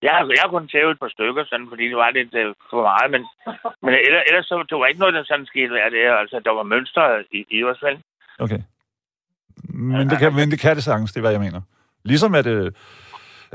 [0.02, 2.54] Jeg har, jeg har kun tævet et par stykker, sådan, fordi det var lidt øh,
[2.70, 3.22] for meget, men,
[3.84, 6.18] men ellers, ellers så, det var ikke noget, der sådan skete hver dag.
[6.22, 7.04] Altså, der var mønstre
[7.38, 7.98] i, i os, vel?
[8.38, 8.58] Okay.
[9.68, 11.60] Men det, kan, men det kan det sagtens, det er, hvad jeg mener.
[12.04, 12.66] Ligesom at øh,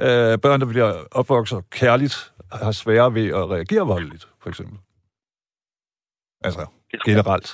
[0.05, 4.77] øh, børn, der bliver opvokset kærligt, har sværere ved at reagere voldeligt, for eksempel.
[6.47, 7.47] Altså, Det, generelt.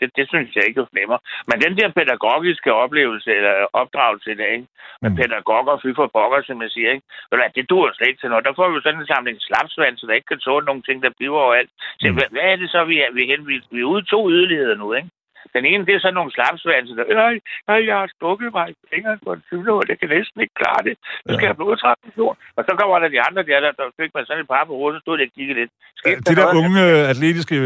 [0.00, 1.18] det, det synes jeg ikke, fornemmer.
[1.48, 4.56] Men den der pædagogiske oplevelse, eller opdragelse i dag,
[5.02, 5.16] med Mm.
[5.20, 7.06] pædagoger og fy for pokker, som jeg siger, ikke?
[7.28, 8.44] Hvad, det dur slet ikke til noget.
[8.48, 11.10] Der får vi sådan en samling slapsvand, så der ikke kan tåle nogle ting, der
[11.18, 11.70] bliver overalt.
[12.00, 12.14] Så Mm.
[12.16, 13.40] hvad, hvad, er det så, vi er, vi hen?
[13.50, 15.10] Vi, vi er ude i to yderligheder nu, ikke?
[15.56, 17.34] Den ene, det er sådan nogle slapsvand, der, nej,
[17.70, 20.82] nej, jeg har stukket mig i fingeren på en psykolog, det kan næsten ikke klare
[20.88, 20.94] det.
[21.26, 21.40] Nu skal Ja.
[21.44, 22.34] jeg have blodtransfusion.
[22.56, 24.74] Og så kommer der de andre der, der, der fik man sådan et par på
[24.80, 25.72] hovedet, så stod det og kiggede lidt.
[26.00, 26.60] Skete De der noget?
[26.64, 27.56] unge atletiske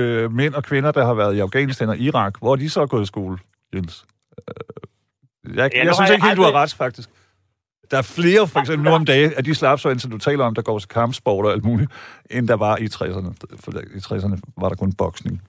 [0.40, 3.02] mænd og kvinder, der har været i Afghanistan og Irak, hvor er de så gået
[3.06, 3.36] i skole,
[3.74, 3.94] Jens?
[4.48, 4.54] Øh,
[5.44, 7.08] Jeg, Ja, jeg, jeg synes jeg ikke helt, du har ret, faktisk.
[7.90, 10.54] Der er flere, for eksempel nu om dagen, af de slapsvand, som du taler om,
[10.54, 11.90] der går til kampsport og alt muligt,
[12.30, 13.30] end der var i 60'erne.
[13.62, 15.42] For i 60'erne var der kun boksning.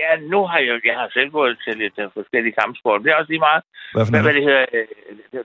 [0.00, 3.02] Ja, nu har jeg, jeg har selv gået til lidt uh, forskellige kampsport.
[3.02, 3.62] Det er også lige meget.
[3.92, 4.86] Hvad for Men hvad det hedder, øh,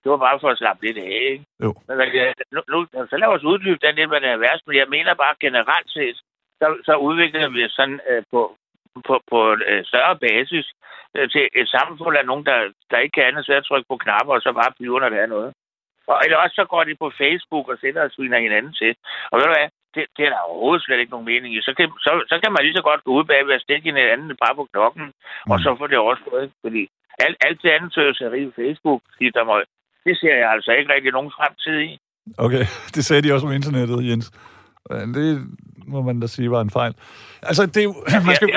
[0.03, 1.45] det, var bare for at slappe lidt af, ikke?
[1.63, 1.69] Jo.
[1.87, 2.77] Men hvad hedder, nu, nu,
[3.11, 4.67] så lad os uddybe den lidt, hvad det er værst.
[4.67, 6.17] Men jeg mener bare generelt set,
[6.59, 8.41] så, så udvikler vi sådan øh, på,
[9.07, 9.39] på, på
[9.71, 10.65] øh, større basis
[11.15, 12.57] øh, til et samfund af nogen, der,
[12.91, 15.21] der ikke kan andet, så at trykke på knapper, og så bare flyver, når der
[15.21, 15.51] er noget.
[16.07, 18.91] Og eller også så går de på Facebook og sætter og sviner hinanden til.
[19.31, 19.69] Og ved du hvad?
[19.95, 21.61] Det, det er der overhovedet slet ikke nogen mening i.
[21.67, 23.89] Så kan, så, så kan man lige så godt gå ud bag ved at stikke
[23.89, 25.51] hinanden bare på knokken, mm.
[25.51, 26.51] og så får det overstået.
[26.63, 26.81] Fordi
[27.25, 29.01] alt, alt det andet tøseri i Facebook,
[29.37, 29.55] der må,
[30.05, 31.91] det ser jeg altså ikke rigtig nogen fremtid i.
[32.45, 34.27] Okay, det sagde de også om internettet, Jens.
[35.17, 35.27] Det
[35.87, 36.93] må man da sige var en fejl.
[37.41, 37.83] Altså, det
[38.27, 38.49] man skal,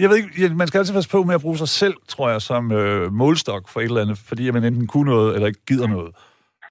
[0.00, 2.42] jeg ved ikke, man skal altid passe på med at bruge sig selv, tror jeg,
[2.42, 5.88] som øh, målstok for et eller andet, fordi man enten kunne noget, eller ikke gider
[5.88, 6.14] noget.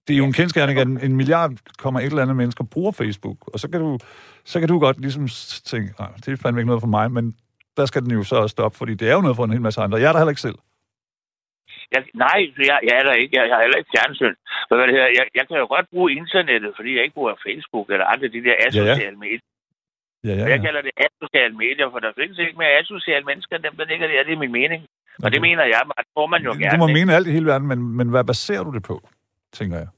[0.07, 3.37] Det er jo en kendskærning, at en, milliard kommer et eller andet mennesker bruger Facebook,
[3.53, 3.99] og så kan du,
[4.45, 5.27] så kan du godt ligesom
[5.71, 7.25] tænke, nej, det er fandme ikke noget for mig, men
[7.77, 9.61] der skal den jo så også stoppe, fordi det er jo noget for en hel
[9.61, 9.97] masse andre.
[9.97, 10.59] Jeg er der heller ikke selv.
[11.93, 13.33] Jeg, nej, jeg, jeg er der ikke.
[13.37, 14.35] Jeg, jeg har heller ikke fjernsyn.
[14.67, 17.35] Men hvad det hedder, jeg, jeg kan jo godt bruge internettet, fordi jeg ikke bruger
[17.47, 19.47] Facebook eller andre de der asociale medier.
[20.27, 20.65] Ja, ja, Ja, Jeg ja.
[20.65, 24.23] kalder det asociale medier, for der findes ikke mere asociale mennesker, dem, der ligger der.
[24.27, 24.81] Det er min mening.
[25.23, 25.47] Og det Okay.
[25.49, 26.73] mener jeg, at det får man jo gerne.
[26.75, 26.99] Du må ikke?
[26.99, 28.95] mene alt i hele verden, men, men hvad baserer du det på,
[29.57, 29.89] tænker jeg?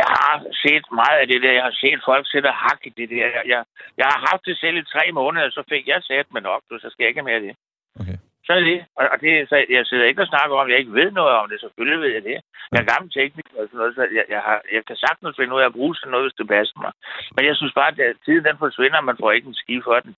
[0.00, 1.52] Jeg har set meget af det der.
[1.58, 3.26] Jeg har set folk sætte hak i det der.
[3.36, 3.60] Jeg, jeg,
[4.00, 6.88] jeg har haft det selv i tre måneder, så fik jeg sat med nok, så
[6.90, 7.54] skal jeg ikke mere det.
[8.00, 8.18] Okay.
[8.46, 8.78] Så er det.
[8.98, 11.34] Og, og det, så jeg sidder ikke og snakker om, at jeg ikke ved noget
[11.40, 11.60] om det.
[11.60, 12.38] Selvfølgelig ved jeg det.
[12.72, 15.54] Jeg er gammel tekniker og sådan noget, så jeg, jeg, har, jeg kan sagtens finde
[15.54, 16.92] ud af at bruge sådan noget, hvis det passer mig.
[17.34, 19.98] Men jeg synes bare, at tiden den forsvinder, og man får ikke en ski for
[20.04, 20.12] den.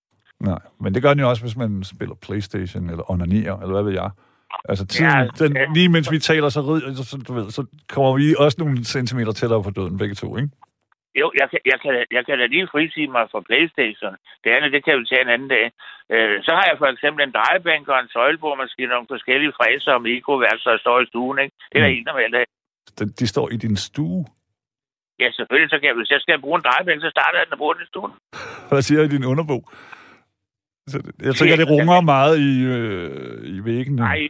[0.50, 3.86] Nej, men det gør den jo også, hvis man spiller Playstation eller onanerer, eller hvad
[3.88, 4.10] ved jeg.
[4.70, 5.64] Altså tiden, Ja, den, ja.
[5.76, 7.62] lige mens vi taler, så, rid, så, du ved, så
[7.94, 10.50] kommer vi også nogle centimeter tættere på døden, begge to, ikke?
[11.20, 14.14] Jo, jeg kan, jeg, kan, jeg kan da lige frisige mig fra Playstation.
[14.44, 15.66] Det andet, det kan vi tage en anden dag.
[16.14, 19.92] Øh, så har jeg for eksempel en drejebænk og en søjlebordmaskine og nogle forskellige fræser
[19.98, 21.38] og mikroværkster, der står i stuen.
[21.44, 21.54] Ikke?
[21.70, 21.98] Det er der Mm.
[21.98, 22.44] en normalt af.
[22.98, 24.24] De, de står i din stue.
[25.22, 27.52] Ja, selvfølgelig, så kan jeg, hvis jeg skal bruge en drejebænk, så starter jeg den
[27.56, 28.12] og bruger den i stuen.
[28.70, 29.62] Hvad siger i din underbog?
[30.92, 33.96] Så, jeg tænker, det runger meget i, øh, i væggene.
[33.96, 34.28] Nej,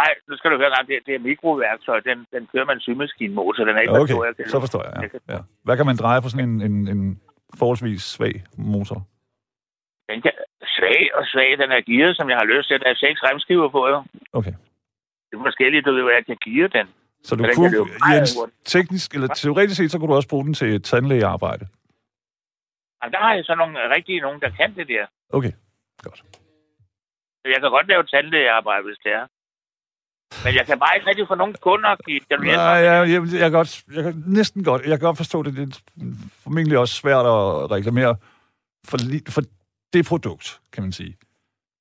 [0.00, 2.00] nej, nu skal du høre, nej, det, det er mikroværktøj.
[2.00, 3.64] Den, den kører man en symaskinmotor.
[3.64, 5.10] Den er ikke Okay, kan- så forstår jeg.
[5.28, 5.34] Ja.
[5.34, 5.40] Ja.
[5.64, 7.20] Hvad kan man dreje på sådan en, en, en
[7.58, 8.98] forholdsvis svag motor?
[10.10, 10.32] Den kan,
[10.76, 12.80] svag og svag, den er gearet, som jeg har lyst til.
[12.80, 14.04] Der er seks remskiver på, jo.
[14.32, 14.52] Okay.
[15.30, 16.86] Det er forskelligt, du ved, jeg kan geare den.
[17.22, 17.70] Så du den kunne,
[18.14, 21.66] Jens, teknisk, eller teoretisk set, så kunne du også bruge den til tandlægearbejde.
[23.02, 25.06] Og der har jeg så nogle rigtige nogen, der kan det der.
[25.32, 25.52] Okay,
[26.02, 26.22] godt.
[27.44, 29.26] Jeg kan godt lave tandlægearbejde, hvis det er.
[30.44, 31.96] Men jeg kan bare ikke rigtig få nogen kunder.
[32.06, 35.56] Hjælpe Nej, jeg, jeg, jeg, godt, jeg kan næsten godt, jeg kan godt forstå det.
[35.56, 35.80] Det er
[36.44, 38.16] formentlig også svært at reklamere
[38.88, 39.42] for, for
[39.92, 41.16] det produkt, kan man sige.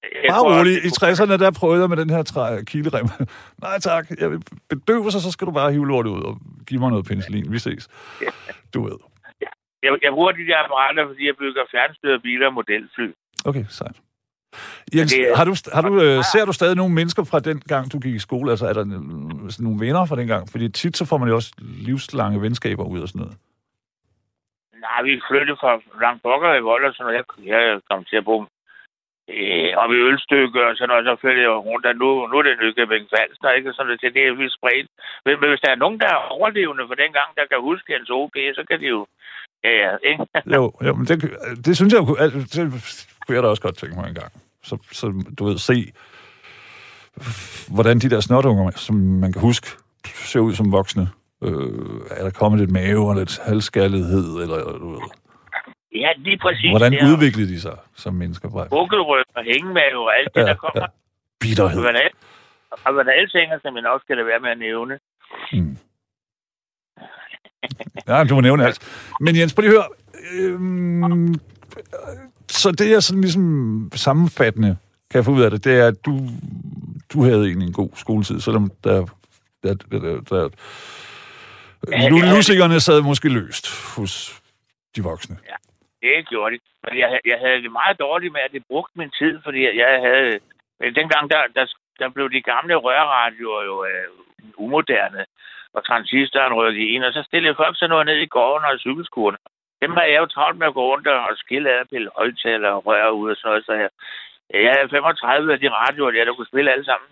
[0.04, 0.80] Jeg Bare tror, roligt.
[0.86, 3.08] I det- 60'erne, der prøvede jeg med den her træ, kilerem.
[3.66, 6.80] Nej tak, jeg vil bedøve sig, så skal du bare hive lortet ud og give
[6.80, 7.52] mig noget penicillin.
[7.52, 7.88] Vi ses.
[8.74, 8.98] Du ved.
[9.84, 13.08] Jeg, jeg bruger de der apparater, fordi jeg bygger fjernstyrede biler og modelfly.
[13.46, 13.96] Okay, sejt.
[14.96, 17.60] Jens, det er- har du, har du, øh, ser du stadig nogle mennesker fra den
[17.60, 18.52] gang, du gik i skole?
[18.52, 20.44] Altså, er der øh, nogle venner fra den gang?
[20.52, 21.52] Fordi tit så får man jo også
[21.88, 23.38] livslange venskaber ud og sådan noget.
[24.86, 25.72] Nej, vi flyttede fra
[26.06, 27.18] langt pokker i vold og sådan noget.
[27.52, 28.38] Jeg, jeg kom til at bo
[29.36, 31.06] øh, op i ølstykke og sådan noget.
[31.08, 33.74] Så flyttede jeg rundt, og nu, nu er det Nykøbing Falster, ikke?
[33.74, 34.88] Sådan noget til det er vi spredt.
[35.26, 37.94] Men, men, hvis der er nogen, der er overlevende for den gang, der kan huske
[37.98, 39.02] hans OG, så kan de jo...
[39.64, 40.24] Ja, ja, ikke?
[40.56, 41.16] Jo, jo men det,
[41.66, 42.62] det synes jeg jo, altså, det
[43.28, 44.32] kunne jeg da også godt tænke mig en gang.
[44.64, 45.92] Så, så du ved, se,
[47.74, 49.68] hvordan de der snotunger, som man kan huske,
[50.06, 51.10] ser ud som voksne.
[51.44, 51.52] Øh,
[52.12, 55.00] er der kommet lidt mave og lidt halvskærlighed, eller du ved,
[55.96, 56.70] Ja, lige præcis.
[56.72, 58.50] hvordan det er udviklede de sig som mennesker?
[58.70, 60.82] Bukkelryg og hængemave og alt det, Ja, der kommer.
[60.82, 60.86] ja.
[61.40, 61.80] bitterhed.
[61.80, 65.00] Og er- der ellers hænger, som jeg nok skal lade være med at nævne.
[65.54, 65.78] Mm.
[68.08, 68.80] Ja, du må nævne alt.
[69.20, 69.90] Men Jens, prøv lige at høre.
[70.52, 71.36] Øhm,
[72.50, 74.78] så det er sådan ligesom sammenfattende,
[75.12, 76.20] kan jeg få ud af det, det er, at du,
[77.14, 79.06] du havde egentlig en god skoletid, selvom der,
[79.64, 80.50] der, der, der, der
[81.92, 82.34] Ja, nu, ja.
[82.34, 84.42] lusikerne sad måske løst hos
[84.96, 85.36] de voksne.
[86.02, 86.60] Det gjorde de.
[86.84, 89.92] Men jeg, jeg havde det meget dårligt med, at det brugte min tid, fordi jeg
[90.08, 90.40] havde...
[90.80, 91.66] Men dengang, der, der,
[92.00, 94.08] der blev de gamle rørradioer jo øh,
[94.64, 95.26] umoderne,
[95.74, 98.80] og transistoren rykket ind, og så stillede folk så noget ned i gården og i
[98.80, 99.38] cykelskurene.
[99.86, 102.82] Dem har jeg jo travlt med at gå rundt og skille af, pille højtaler og
[102.88, 103.66] røre ud og sådan noget.
[103.68, 103.90] Så jeg,
[104.66, 107.10] jeg havde 35 af de radioer der, der kunne spille alle sammen.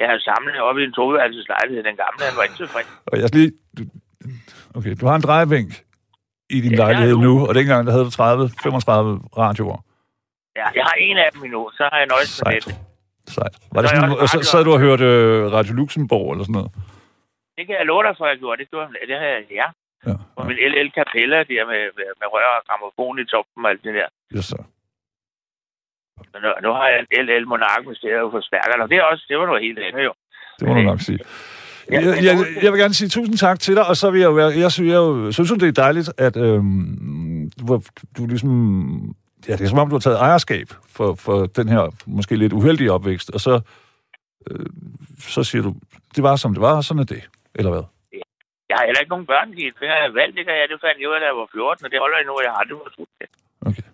[0.00, 2.88] Jeg havde samlet op i en toværelses lejlighed, den gamle, han var ikke tilfreds.
[3.12, 3.52] Og jeg lige...
[4.78, 5.70] Okay, du har en drejebænk
[6.56, 7.32] i din Ja, lejlighed nu.
[7.48, 9.78] og dengang der havde du 30, 35 radioer.
[10.60, 12.74] Ja, jeg har en af dem endnu, så har jeg nøjes med det.
[13.36, 13.54] Sejt.
[13.74, 16.52] Var det Så sådan, og så sad du og hørte øh, Radio Luxembourg eller sådan
[16.60, 16.70] noget?
[17.56, 18.56] Det kan jeg love dig for, at jeg gjorde.
[18.62, 19.66] Det, gjorde, det havde jeg, ja.
[20.06, 20.14] Ja.
[20.36, 23.82] Og min LL Capella der med, med, med rør og gramofon i toppen og alt
[23.84, 24.08] det der.
[24.36, 24.60] Yes, så.
[26.32, 29.24] Men nu, nu har jeg en LL Monark med stereo forstærker, og det, er også,
[29.28, 30.12] det var noget helt andet jo.
[30.58, 31.18] Det må du nok sige.
[31.90, 34.32] Jeg, jeg, jeg vil gerne sige tusind tak til dig, og så vil jeg jo
[34.32, 37.80] være, jeg synes, jeg jo, synes det er dejligt, at øhm, du,
[38.16, 38.50] du ligesom,
[39.48, 42.52] ja, det er som om, du har taget ejerskab for, for den her måske lidt
[42.52, 43.60] uheldige opvækst, og så,
[44.50, 44.66] øh,
[45.18, 45.74] så siger du,
[46.16, 47.82] det var som det var, og sådan er det, eller hvad?
[48.68, 49.48] Jeg har heller ikke nogen børn.
[49.80, 50.68] Det har jeg valgt, det jeg.
[50.72, 52.52] Det fandt jeg ud af, da jeg var 14, og det holder endnu, og jeg
[52.52, 53.28] har aldrig været trudt det.
[53.68, 53.86] Okay.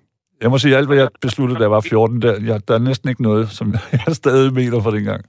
[0.43, 2.85] Jeg må sige, alt hvad jeg besluttede, da jeg var 14, der, jeg, der er
[2.89, 3.67] næsten ikke noget, som
[4.07, 5.21] jeg stadig mener fra dengang.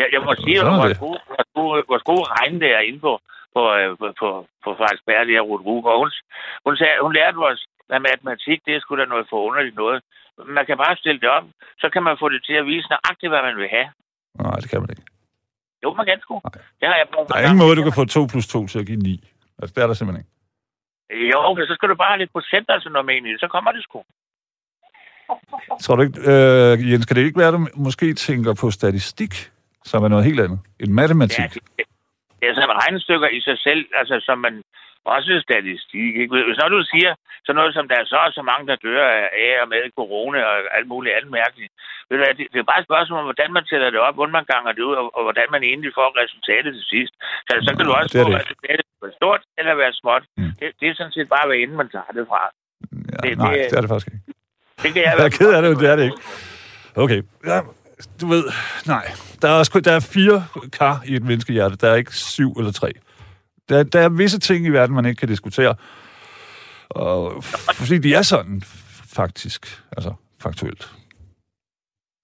[0.00, 0.98] Jeg, jeg må sige, at det.
[1.06, 3.12] gode, hvor gode, hvor gode regne der inde på,
[3.54, 4.28] på, øh, på, på,
[4.64, 5.84] på Frederiksberg, der Ruth Rug.
[5.90, 6.10] Og hun,
[6.66, 7.62] hun, sagde, hun lærte os,
[7.94, 9.98] at matematik, det er sgu da noget forunderligt noget.
[10.56, 11.46] Man kan bare stille det op,
[11.82, 13.88] så kan man få det til at vise nøjagtigt, hvad man vil have.
[14.42, 15.15] Nej, det kan man ikke.
[15.86, 16.34] Jo, man kan sgu.
[16.80, 17.28] Det har jeg brugt.
[17.28, 19.30] Der er ingen måde, du kan få 2 plus 2 til at give 9.
[19.60, 20.32] Altså, det er der simpelthen ikke.
[21.32, 23.38] Jo, men så skal du bare have lidt procent, altså noget med i.
[23.38, 23.98] Så kommer det sgu.
[25.82, 29.34] Tror du ikke, øh, Jens, kan det ikke være, at du måske tænker på statistik,
[29.84, 31.38] som er noget helt andet end matematik?
[31.38, 31.75] Ja, det,
[32.40, 34.54] det er sådan regnestykker i sig selv, altså som man
[35.14, 36.12] også statistik.
[36.20, 36.32] Ikke?
[36.48, 37.12] Hvis når du siger
[37.46, 39.04] så noget som, der er så og så mange, der dør
[39.46, 41.72] af og med corona og alt muligt andet mærkeligt.
[42.08, 44.36] Ved du, det, det er bare et spørgsmål om, hvordan man tæller det op, hvordan
[44.38, 47.14] man ganger det ud, og, og hvordan man egentlig får resultatet til sidst.
[47.46, 48.38] Så, så kan du også det få det.
[48.40, 50.24] resultatet være stort eller være småt.
[50.38, 50.50] Mm.
[50.60, 52.40] Det, det, er sådan set bare, hvad inden man tager det fra.
[53.12, 54.24] Ja, Det- nej, det- det er det faktisk ikke.
[54.82, 56.20] Det kan jeg Jeg er ked af det, det er det ikke.
[57.04, 57.20] Okay.
[57.50, 57.58] Ja,
[58.20, 58.44] du ved,
[58.86, 59.06] nej.
[59.42, 61.76] Der er, også, der er fire kar i et menneskehjerte.
[61.76, 62.92] Der er ikke syv eller tre.
[63.68, 65.74] Der, der er visse ting i verden, man ikke kan diskutere.
[66.90, 67.42] Og,
[67.74, 68.62] fordi de er sådan,
[69.18, 69.82] faktisk.
[69.96, 70.92] Altså, faktuelt.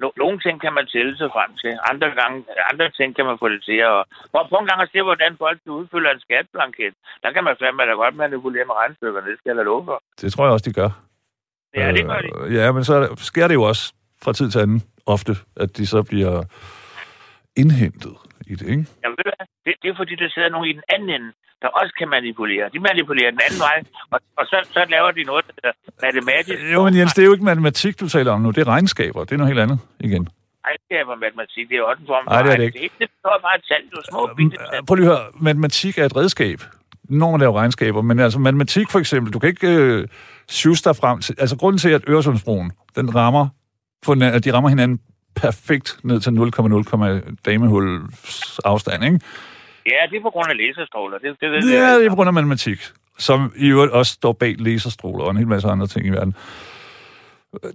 [0.03, 1.73] No- nogle ting kan man tælle sig frem til.
[1.91, 3.99] Andre, gange, andre ting kan man få det til at...
[4.33, 6.95] Prøv, prøv en gang at se, hvordan folk udfylder en skatblanket.
[7.23, 9.31] Der kan man fandme da godt manipulere med regnstykkerne.
[9.31, 10.03] Det skal jeg love for.
[10.21, 10.91] Det tror jeg også, de gør.
[11.77, 12.31] Ja, det gør de.
[12.39, 15.77] Øh, ja, men så er sker det jo også fra tid til anden ofte, at
[15.77, 16.45] de så bliver
[17.57, 18.15] indhentet
[18.47, 18.85] i det, ikke?
[19.03, 19.47] Jamen, ved du hvad?
[19.65, 21.31] Det, det er fordi, der sidder nogen i den anden ende,
[21.63, 22.65] der også kan manipulere.
[22.75, 23.77] De manipulerer den anden vej,
[24.13, 25.75] og, og så, så laver de noget, der hedder
[26.07, 28.51] matematisk Jo, men Jens, det er jo ikke matematik, du taler om nu.
[28.51, 29.21] Det er regnskaber.
[29.25, 30.29] Det er noget helt andet igen.
[30.67, 31.69] regnskab og matematik.
[31.69, 32.95] Det er også en form for Nej, det er det ikke.
[32.99, 33.83] Det er bare et tal.
[33.91, 34.87] Det er små bitte tal.
[34.87, 35.27] Prøv lige at høre.
[35.49, 36.59] Matematik er et redskab,
[37.05, 38.03] når man laver regnskaber.
[38.03, 40.09] Men altså matematik for eksempel, du kan ikke øh,
[40.49, 41.35] sjuse dig frem til...
[41.39, 43.49] Altså grunden til, at Øresundsbroen, den rammer,
[44.07, 45.01] på de rammer hinanden
[45.35, 48.01] perfekt ned til 0,0 damehul
[48.65, 49.21] afstand, ikke?
[49.87, 51.19] Ja, det er på grund af laserstråler.
[51.19, 51.99] Det, det ved Ja, jeg.
[51.99, 52.79] det er på grund af matematik,
[53.19, 56.35] som i øvrigt også står bag laserstråler og en hel masse andre ting i verden.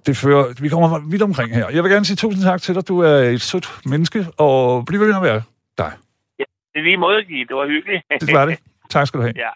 [0.05, 1.69] Det fører, vi kommer vidt omkring her.
[1.69, 2.87] Jeg vil gerne sige tusind tak til dig.
[2.87, 5.41] Du er et sødt menneske, og bliv ved med at være
[5.77, 5.91] dig.
[6.37, 7.15] Det er lige måde.
[7.49, 8.03] Det var hyggeligt.
[8.21, 8.57] Det var det.
[8.89, 9.33] Tak skal du have.
[9.35, 9.49] ja.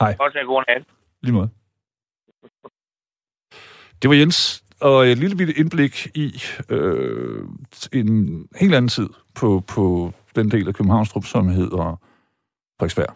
[0.00, 0.16] Hej.
[0.20, 0.82] Også en god nat.
[1.22, 1.50] Lige måde.
[4.02, 7.44] Det var Jens, og et lille bitte indblik i øh,
[7.92, 12.00] en helt anden tid på, på den del af Københavnstrup, som hedder
[12.78, 13.14] Frederiksberg.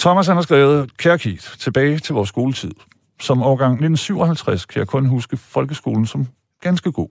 [0.00, 2.72] Thomas han har skrevet, Kære Keith, tilbage til vores skoletid.
[3.20, 6.26] Som årgang 1957 kan jeg kun huske folkeskolen som
[6.60, 7.08] ganske god.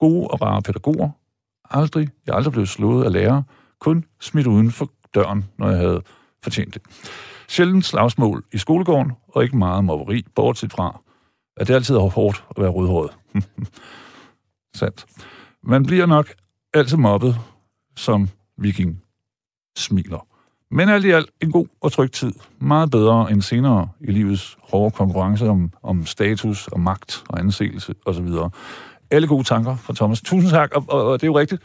[0.00, 1.10] Gode og rare pædagoger.
[1.70, 3.44] Aldrig, jeg er aldrig blevet slået af lærere.
[3.80, 6.02] Kun smidt uden for døren, når jeg havde
[6.42, 6.82] fortjent det.
[7.48, 11.00] Sjældent slagsmål i skolegården, og ikke meget mobberi, bortset fra,
[11.56, 13.10] at det altid er hårdt at være rødhåret.
[14.78, 15.06] Sandt.
[15.62, 16.34] Man bliver nok
[16.74, 17.36] altid mobbet
[17.96, 19.02] som viking
[19.76, 20.26] smiler.
[20.70, 22.32] Men alt i alt en god og tryg tid.
[22.58, 27.94] Meget bedre end senere i livets hårde konkurrence om, om status og magt og anseelse
[28.06, 28.28] osv.
[29.10, 30.20] Alle gode tanker fra Thomas.
[30.20, 31.62] Tusind tak, og, og, og det er jo rigtigt.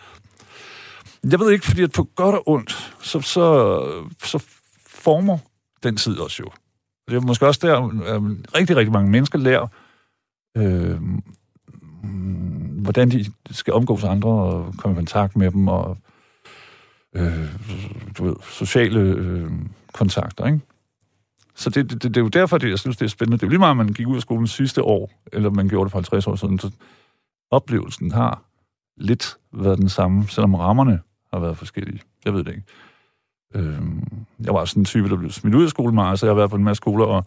[1.32, 3.45] Jeg ved ikke, fordi at på godt og ondt, så, så,
[4.23, 4.45] så
[4.88, 5.38] former
[5.84, 6.49] den tid også jo.
[7.10, 8.24] Det er måske også der, øh,
[8.56, 9.67] rigtig, rigtig mange mennesker lærer,
[10.58, 11.02] øh,
[12.82, 15.98] hvordan de skal omgås andre og komme i kontakt med dem, og
[17.15, 17.50] øh,
[18.17, 19.52] du ved, sociale øh,
[19.93, 20.60] kontakter, ikke?
[21.56, 23.38] Så det, det, det, det er jo derfor, det, jeg synes, det er spændende.
[23.38, 25.67] Det er jo lige meget, om man gik ud af skolen sidste år, eller man
[25.67, 26.72] gjorde det for 50 år siden, så
[27.52, 28.43] oplevelsen har
[28.98, 31.00] lidt været den samme, selvom rammerne
[31.34, 32.02] har været forskellige.
[32.26, 32.63] Jeg ved det ikke.
[33.55, 33.81] Øh,
[34.39, 36.35] jeg var sådan en type, der blev smidt ud af skolen meget, så jeg har
[36.35, 37.25] været på en masse skoler, og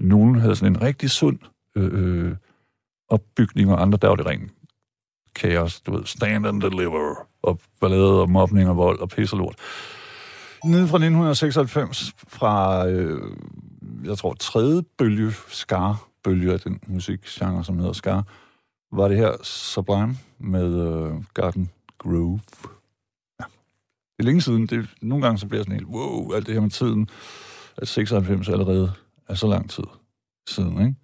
[0.00, 1.38] nogen havde sådan en rigtig sund
[1.76, 2.36] øh, øh,
[3.08, 4.52] opbygning, og andre, der var det rent
[5.34, 9.38] kaos, du ved, stand and deliver, og ballade og mobning og vold og pisse og
[9.38, 9.56] lort.
[10.64, 13.36] Nede fra 1996, fra, øh,
[14.04, 18.24] jeg tror, tredje bølge, skar-bølge af den musikgenre, som hedder skar,
[18.92, 22.40] var det her Sublime med øh, Garden Grove.
[24.18, 24.66] Det er længe siden.
[24.66, 27.08] Det, nogle gange så bliver jeg sådan helt, wow, alt det her med tiden,
[27.76, 28.92] at 96 allerede
[29.28, 29.84] er så lang tid
[30.48, 30.94] siden, ikke?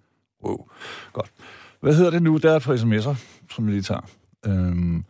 [0.43, 0.67] Wow.
[1.13, 1.31] Godt.
[1.81, 2.37] Hvad hedder det nu?
[2.37, 3.15] Der er på sms'er,
[3.51, 4.09] som vi lige tager.
[4.45, 5.05] Øhm,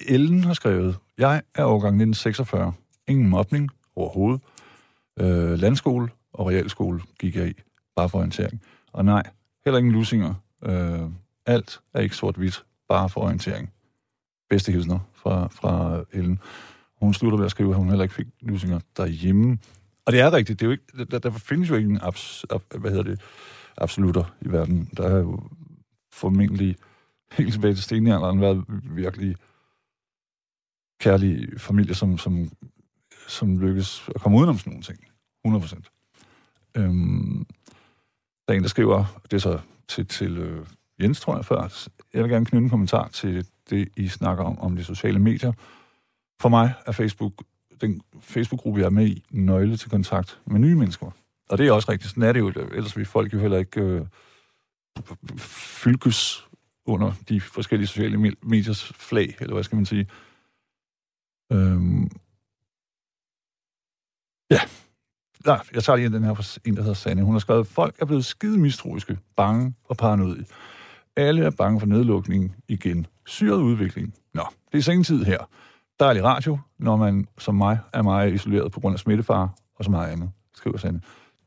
[0.00, 2.72] Ellen har skrevet, jeg er årgang 1946.
[3.08, 4.42] Ingen mobning overhovedet.
[5.20, 7.52] Øh, landskole og realskole gik jeg i,
[7.96, 8.62] bare for orientering.
[8.92, 9.22] Og nej,
[9.64, 10.34] heller ingen lusinger.
[10.64, 11.10] Øh,
[11.46, 13.72] alt er ikke sort-hvidt, bare for orientering.
[14.50, 16.40] Bedste hilsner fra, fra Ellen.
[17.00, 19.58] Hun slutter ved at skrive, at hun heller ikke fik lusinger derhjemme.
[20.06, 22.44] Og det er rigtigt, det er jo ikke, der, der findes jo ikke en abs,
[22.50, 23.20] ab, hvad hedder det,
[23.76, 24.90] absolutter i verden.
[24.96, 25.40] Der er jo
[26.12, 26.76] formentlig
[27.32, 29.36] helt tilbage til stenalderen været virkelig
[31.00, 32.50] kærlige familier, som, som,
[33.28, 34.98] som lykkes at komme udenom sådan nogle ting.
[35.44, 35.90] 100 procent.
[36.74, 37.46] Øhm,
[38.48, 40.66] der er en, der skriver, det er så til, til øh,
[41.00, 41.88] Jens, tror jeg, før.
[42.14, 45.52] Jeg vil gerne knytte en kommentar til det, I snakker om, om de sociale medier.
[46.40, 47.32] For mig er Facebook,
[47.80, 51.10] den Facebook-gruppe, jeg er med i, nøgle til kontakt med nye mennesker.
[51.48, 52.10] Og det er også rigtigt.
[52.10, 52.48] Sådan er det jo.
[52.48, 54.06] Ellers vil folk jo heller ikke øh,
[55.38, 56.48] fylkes
[56.86, 60.06] under de forskellige sociale mediers flag, eller hvad skal man sige.
[61.52, 62.10] Øhm,
[65.46, 67.22] Nej, jeg tager lige den her fra en, der hedder Sanne.
[67.22, 70.44] Hun har skrevet, folk er blevet skide mistroiske, bange og paranoide.
[71.16, 73.06] Alle er bange for nedlukning igen.
[73.26, 74.14] Syret udvikling.
[74.34, 75.48] Nå, det er sengetid her.
[76.00, 79.90] Dejlig radio, når man som mig er meget isoleret på grund af smittefare og så
[79.90, 81.00] meget andet, skriver Sanne.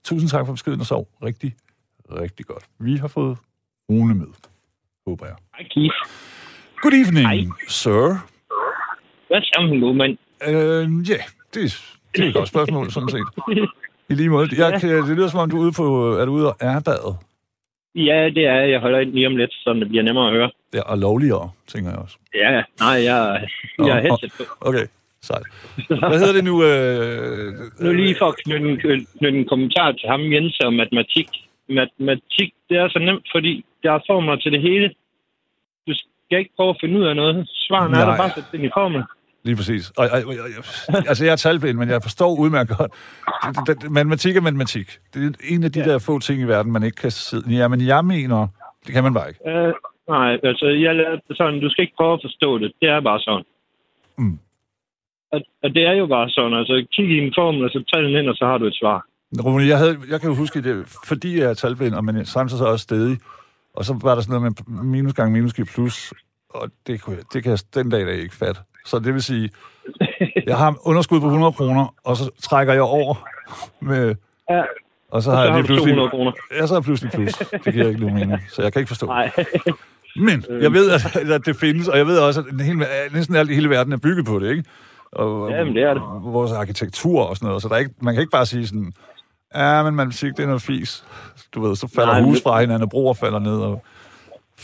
[0.03, 1.55] Tusind tak for beskeden og sov rigtig,
[2.11, 2.63] rigtig godt.
[2.79, 3.37] Vi har fået
[3.89, 4.27] Rune med,
[5.07, 5.35] håber jeg.
[5.57, 5.95] Hej, Keith.
[6.81, 7.45] Good evening, Hej.
[7.67, 8.27] sir.
[9.27, 10.17] Hvad så, min gode mand?
[10.47, 11.17] Øh, ja,
[11.53, 13.25] det, er- det er et godt spørgsmål, sådan set.
[14.09, 14.63] I lige måde.
[14.65, 17.17] Jeg, kan, det lyder som om, du er ude på, er du ude og erbadet?
[17.95, 18.79] Ja, det er jeg.
[18.79, 20.49] Holder ind lige om lidt, så det bliver nemmere at høre.
[20.73, 22.17] Ja, og lovligere, tænker jeg også.
[22.35, 23.47] Ja, nej, jeg,
[23.79, 24.43] jeg er headset på.
[24.61, 24.85] Okay,
[25.21, 25.45] sejt.
[25.87, 26.55] Hvad hedder det nu?
[26.63, 28.77] Øh, Nu lige for at knytte en,
[29.19, 31.27] knytte en kommentar til ham, Jens, om matematik.
[31.69, 34.87] Matematik, det er så nemt, fordi der er formler til det hele.
[35.87, 37.49] Du skal ikke prøve at finde ud af noget.
[37.53, 39.03] Svaren er der bare sætte ind i formel.
[39.43, 39.89] Lige præcis.
[39.89, 40.35] Og, og, og,
[41.09, 42.91] altså, jeg er talblind, men jeg forstår udmærket godt.
[43.45, 44.87] Det, det, det, matematik er matematik.
[45.13, 45.85] Det er en af de ja.
[45.85, 47.55] der få ting i verden, man ikke kan sidde...
[47.55, 48.47] Ja, men jeg mener,
[48.85, 49.41] det kan man bare ikke.
[49.45, 49.73] Uh,
[50.15, 52.71] nej, altså, jeg lærte sådan, du skal ikke prøve at forstå det.
[52.81, 53.45] Det er bare sådan.
[54.17, 54.39] Mm.
[55.31, 56.53] Og, og det er jo bare sådan.
[56.53, 58.75] Altså, kig i en formel, og så tag den ind, og så har du et
[58.81, 59.05] svar.
[59.45, 62.59] Rune, jeg, havde, jeg kan jo huske, det, fordi jeg er talblind, og men samtidig
[62.59, 63.17] så også stedig,
[63.73, 66.13] og så var der sådan noget med minus gange minus giver plus,
[66.49, 68.61] og det, kunne jeg, det kan jeg den dag i dag ikke fatte.
[68.85, 69.49] Så det vil sige,
[70.45, 73.27] jeg har underskud på 100 kroner, og så trækker jeg over
[73.79, 74.15] med...
[74.49, 74.61] Ja.
[75.11, 75.95] Og så Og har så jeg lige pludselig...
[75.95, 76.31] 200 kroner.
[76.51, 77.33] Ja, så har jeg pludselig plus.
[77.65, 79.05] Det giver ikke nogen mening, så jeg kan ikke forstå.
[79.05, 79.31] Nej.
[80.15, 83.35] Men jeg ved, at, at det findes, og jeg ved også, at den hele, næsten
[83.35, 84.63] alt i hele verden er bygget på det, ikke?
[85.11, 86.03] Og, Jamen, det er det.
[86.21, 88.93] Vores arkitektur og sådan noget, så der er ikke, man kan ikke bare sige sådan,
[89.55, 91.03] ja, men man siger det er noget fis.
[91.55, 93.83] Du ved, så falder Nej, hus fra hinanden, og broer falder ned, og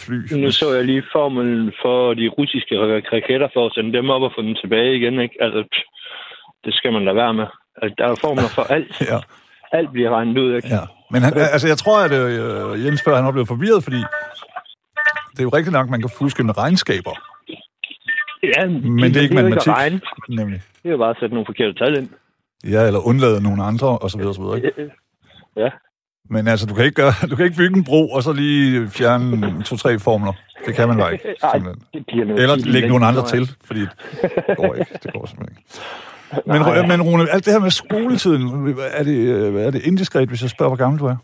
[0.05, 0.17] fly.
[0.43, 4.21] Nu så jeg lige formelen for de russiske ra- raketter for at sende dem op
[4.21, 5.35] og få dem tilbage igen, ikke?
[5.45, 5.83] Altså, pff,
[6.65, 7.47] det skal man lade være med.
[7.81, 8.91] Altså, der er formler for alt.
[9.11, 9.19] Ja,
[9.71, 10.67] Alt bliver regnet ud, ikke?
[10.67, 10.83] ja.
[11.11, 14.01] Men han, altså, jeg tror, at øh, Jens før han var blevet forvirret, fordi
[15.31, 17.13] det er jo rigtigt nok, man kan fuske med regnskaber,
[18.43, 20.01] Ja, men det er ikke jo matematik, at regne.
[20.29, 20.61] nemlig.
[20.83, 22.09] Det er jo bare at sætte nogle forkerte tal ind.
[22.73, 24.91] Ja, eller undlade nogle andre, og så videre, og så videre, ikke?
[25.57, 25.69] Ja.
[26.29, 28.89] Men altså, du kan ikke, gøre, du kan ikke bygge en bro, og så lige
[28.89, 30.33] fjerne to-tre formler.
[30.65, 31.35] Det kan man bare ikke.
[31.43, 31.61] Ej,
[31.93, 33.89] det bliver noget Eller lægge nogle andre til, fordi det
[34.57, 34.93] går ikke.
[35.03, 35.63] Det går simpelthen ikke.
[36.45, 40.41] Men, men Rune, alt det her med skoletiden, er det, øh, er det indiskret, hvis
[40.41, 41.15] jeg spørger, hvor gammel du er?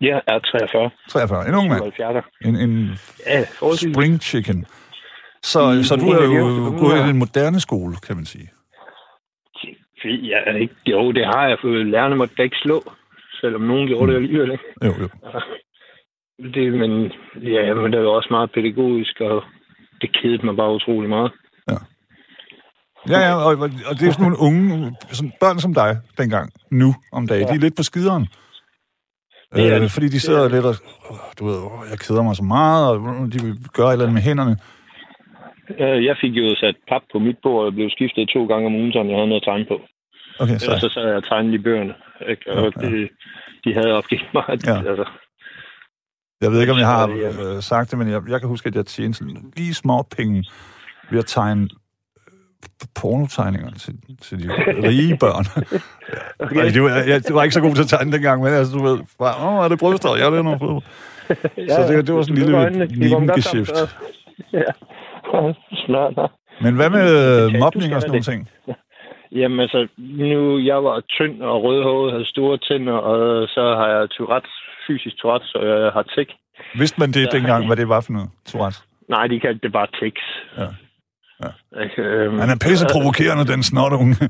[0.00, 0.90] Ja, er 43.
[1.10, 1.48] 43.
[1.48, 1.92] En ung mand.
[1.92, 2.24] 77.
[2.44, 3.44] En, en Ja,
[3.92, 4.66] spring chicken.
[5.42, 8.50] Så, Mm, så du er jo gået i den moderne skole, kan man sige.
[10.04, 10.74] Ja, ikke.
[10.86, 12.92] Jo, det har jeg, for lærerne måtte da ikke slå.
[13.46, 14.64] Selvom nogen gjorde det alligevel, ikke?
[14.86, 15.08] Jo, jo.
[16.54, 17.12] Det, men,
[17.54, 19.42] ja, men det jo også meget pædagogisk, og
[20.00, 21.32] det kedede mig bare utrolig meget.
[23.12, 23.50] Ja, ja, og,
[23.90, 27.50] og det er sådan nogle unge, sådan børn som dig dengang, nu om dagen, ja.
[27.52, 28.24] de er lidt på skideren.
[29.54, 29.90] Det er Øh, det.
[29.90, 30.74] fordi de sidder lidt og,
[31.38, 32.96] du ved, åh, jeg keder mig så meget, og
[33.32, 34.56] de vil gøre et eller andet med hænderne.
[36.08, 38.92] Jeg fik jo sat pap på mit bord og blev skiftet to gange om ugen,
[38.92, 39.76] så jeg havde noget at tegne på.
[40.42, 40.78] Okay, Og så.
[40.84, 41.94] så sad jeg og tegnede i bøgerne.
[42.28, 42.52] Ikke?
[42.52, 43.08] Og Ja, det,
[43.64, 44.44] de havde opgivet mig.
[44.48, 44.76] Ja.
[44.76, 45.04] Altså,
[46.40, 48.74] Jeg ved ikke, om jeg har øh, sagt det, men jeg, jeg kan huske, at
[48.74, 50.44] jeg tjente sådan lige små penge
[51.10, 54.48] ved at tegne øh, pornotegninger til, til de
[54.88, 55.44] rige børn.
[56.38, 56.72] okay.
[56.74, 58.82] det, var, jeg, det var ikke så god til at tegne dengang, men altså, du
[58.82, 60.08] ved, bare, åh, er det bryster?
[60.12, 60.80] Det er noget fod.
[61.74, 62.42] Så det, det var sådan en
[62.88, 63.88] lille så-
[64.52, 64.62] Ja.
[65.86, 66.30] Snart.
[66.62, 67.06] Men hvad med
[67.54, 68.48] øh, mobning og sådan nogle ting?
[69.32, 74.08] Jamen altså, nu jeg var tynd og rødhåret, havde store tænder, og så har jeg
[74.14, 76.28] Tourette's, fysisk Tourette's, så jeg har tik.
[76.74, 78.30] Vidste man det dengang, hvad det var for noget?
[78.46, 78.78] Tourette?
[79.08, 80.22] Nej, de kaldte det bare tics.
[80.58, 80.66] Ja.
[81.44, 81.82] Ja.
[81.82, 84.16] Ikke, øhm, Han er pisse provokerende, den snotunge.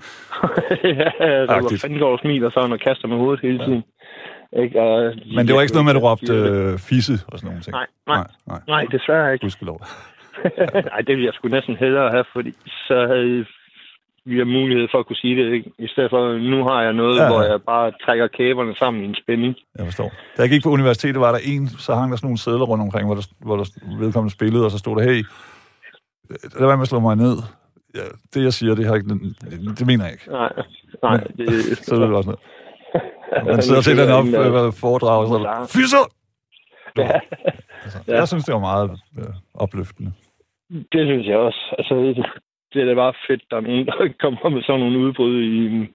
[1.01, 1.81] ja, altså, hvor Agtigt.
[1.83, 3.83] fanden går og smiler sådan og kaster med hovedet hele tiden.
[4.63, 4.81] Ikke?
[4.81, 7.63] Og, Men det var ikke noget med, at du råbte øh, fisse og sådan nogle
[7.63, 7.73] ting?
[7.73, 8.17] Nej, nej.
[8.17, 8.27] nej.
[8.47, 8.61] nej.
[8.67, 9.45] Nej, desværre ikke.
[9.45, 9.81] Gudskelov.
[10.93, 12.53] Nej, det ville jeg sgu næsten hellere have, fordi
[12.89, 13.47] så havde
[14.31, 15.71] vi har mulighed for at kunne sige det, ikke?
[15.79, 19.03] I stedet for, nu har jeg noget, Ja, ja, hvor jeg bare trækker kæberne sammen
[19.05, 19.55] i en spænding.
[19.79, 20.09] Jeg forstår.
[20.37, 22.83] Da jeg gik på universitetet, var der en, så hang der sådan nogle sædler rundt
[22.83, 23.65] omkring, hvor der, hvor der
[24.03, 25.21] vedkommende spillede, og så stod der, hey,
[26.61, 27.37] lad være med at slå mig ned.
[27.95, 29.09] Ja, det, jeg siger, det, har ikke,
[29.79, 30.31] det, mener jeg ikke.
[30.31, 30.53] Nej,
[31.03, 31.17] nej.
[31.39, 31.49] Det,
[31.87, 32.41] Så er det også noget.
[33.47, 36.05] Man sidder til den op øh, foredrag, og så der, fisser!
[36.99, 37.19] Ja.
[37.85, 38.17] Altså, Ja.
[38.19, 39.25] Jeg synes, det var meget øh,
[39.55, 40.13] opløftende.
[40.71, 41.75] Det synes jeg også.
[41.79, 41.95] Altså,
[42.77, 45.67] det er da bare fedt, der er nogen, der kommer med sådan nogle udbrud i
[45.67, 45.89] en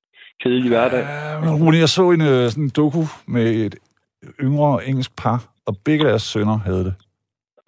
[0.43, 0.99] kedelig hverdag.
[0.99, 3.75] Ja, Rune, jeg så en øh, sådan en doku med et
[4.41, 6.93] yngre engelsk par, og begge deres sønner havde det.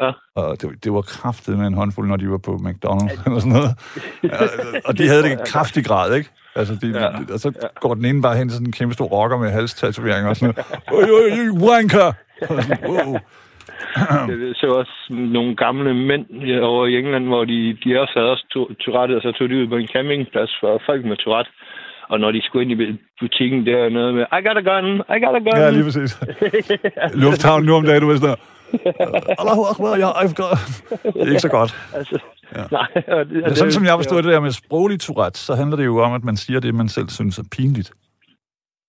[0.02, 0.12] Ja.
[0.36, 3.52] Og det, det var kraftet med en håndfuld, når de var på McDonald's eller sådan
[3.52, 3.72] noget.
[4.24, 4.48] Ja,
[4.86, 6.30] og de havde det i kraftig grad, ikke?
[6.56, 7.34] Altså, de, Ja.
[7.34, 10.28] og så går den ene bare hen til sådan en kæmpe stor rocker med halstatovering
[10.28, 10.54] og sådan
[10.92, 11.10] noget.
[11.10, 12.12] Oj, oj, oj, wanker!
[12.90, 13.18] Wow.
[14.30, 16.26] Jeg så også nogle gamle mænd
[16.62, 19.56] over i England, hvor de, de også havde også to- Tourette, og så tog de
[19.62, 21.52] ud på en campingplads for folk med Tourette.
[22.10, 24.86] Og når de skulle ind i butikken, der er noget med, I got a gun,
[25.16, 25.58] I got a gun.
[25.58, 26.12] Ja, lige præcis.
[27.24, 28.36] Lufthavn nu om dagen, du ved sådan.
[29.42, 30.58] Allahu Akbar, ja, I've got...
[31.14, 31.76] Det er ikke så godt.
[31.96, 32.20] Altså,
[32.56, 32.64] ja.
[32.72, 32.88] nej.
[33.08, 35.86] Og det, Ja, sådan som jeg forstod det der med sproglig Tourette, så handler det
[35.86, 37.92] jo om, at man siger det, man selv synes er pinligt.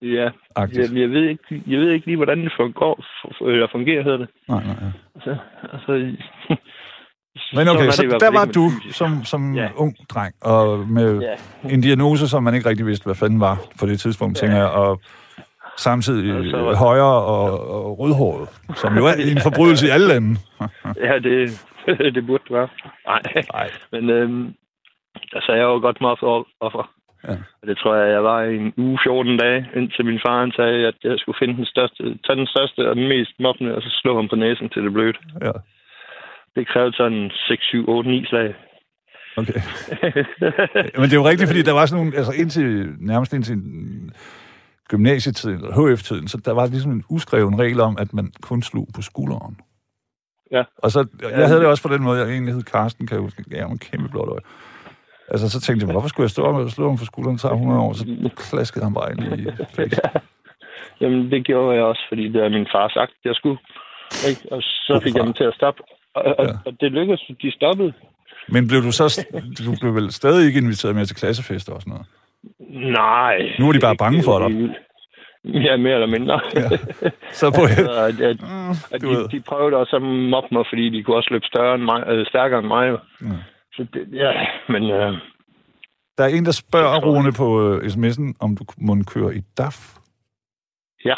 [0.02, 0.92] Ja, Agtigt.
[0.92, 2.94] jeg, jeg, ved ikke, jeg ved ikke lige, hvordan det fungerer,
[3.40, 4.28] eller fungerer hedder det.
[4.48, 4.90] Nej, nej, ja.
[5.14, 5.36] Altså,
[5.72, 5.92] altså,
[7.56, 9.68] Men okay, så hvert der var du som, som Ja.
[9.76, 11.34] ung dreng, og med Ja.
[11.70, 14.68] en diagnose, som man ikke rigtig vidste, hvad fanden var på det tidspunkt, tænker jeg,
[14.68, 15.00] og
[15.76, 20.36] samtidig så- øh, højere og, og rødhåret, som jo er en forbrydelse i alle lande.
[21.06, 21.66] Ja, det,
[22.14, 22.68] det burde det være.
[23.52, 23.70] Nej.
[23.92, 24.54] Men øhm,
[25.32, 26.00] altså, jeg jo godt
[26.60, 26.90] offer.
[27.28, 27.36] Ja.
[27.62, 30.52] Og det tror jeg, jeg var i en uge 14 dage, indtil min far han
[30.56, 33.82] sagde, at jeg skulle finde den største, tage den største og den mest mobbende, og
[33.82, 35.18] så slå ham på næsen til det blødt.
[35.42, 35.52] Ja,
[36.56, 38.54] Det krævede sådan 6, 7, 8, 9 slag.
[39.36, 39.60] okay.
[41.00, 42.68] Men det er jo rigtigt, fordi der var sådan nogle, altså indtil,
[43.00, 43.56] nærmest indtil
[44.88, 48.88] gymnasietiden, eller HF-tiden, så der var ligesom en uskreven regel om, at man kun slog
[48.94, 49.56] på skulderen.
[50.50, 50.62] Ja.
[50.78, 53.22] Og så, jeg havde det også på den måde, jeg egentlig hed Karsten, kan jeg
[53.22, 54.40] huske, jeg var en kæmpe blåt øje.
[55.32, 57.80] Altså, så tænkte jeg, hvorfor skulle jeg stå og slå ham for skulderen, så 100
[57.80, 58.04] år, så
[58.36, 59.44] klaskede han bare ind i
[59.76, 60.00] face.
[61.00, 63.58] Jamen, det gjorde jeg også, fordi det er min far sagt, jeg skulle.
[64.28, 64.40] Ikke?
[64.50, 65.82] Og så fik jeg dem til at stoppe.
[66.14, 66.52] Og, og, Ja.
[66.66, 67.92] og det lykkedes, de stoppede.
[68.48, 69.26] Men blev du så,
[69.66, 72.06] du blev vel stadig ikke inviteret med til klassefester og sådan noget?
[72.92, 73.36] Nej.
[73.58, 74.74] Nu er de bare bange for dig.
[75.44, 76.40] Ja, mere eller mindre.
[76.54, 76.68] Ja.
[77.32, 79.24] Så på, Så, at, at, Mm, at du ved.
[79.28, 82.04] de, de prøvede også at mobbe mig, fordi de kunne også løbe større end mig,
[82.08, 82.88] øh, stærkere end mig.
[82.88, 82.98] jo.
[83.78, 83.84] Ja.
[83.84, 84.32] Så det, ja,
[84.68, 85.12] men øh,
[86.18, 89.96] Der er en, der spørger Rune på øh, sms'en, om du må køre i DAF.
[91.04, 91.14] ja.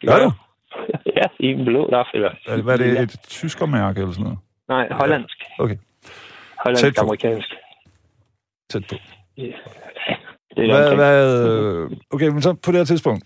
[0.00, 0.30] det Gør du?
[1.16, 2.30] Ja, i en blå daf, eller...
[2.46, 3.02] Er det, hvad er det, Ja.
[3.02, 4.38] et tyskermærke eller sådan noget?
[4.68, 5.42] Nej, hollandsk.
[5.58, 6.12] Okay, Tæt
[6.58, 7.02] Hollandsk, på.
[7.04, 7.48] amerikansk.
[8.70, 8.94] tæt på.
[9.36, 9.42] Ja.
[10.56, 13.24] Det er Hvad, hvad, øh, okay, men så på det her tidspunkt,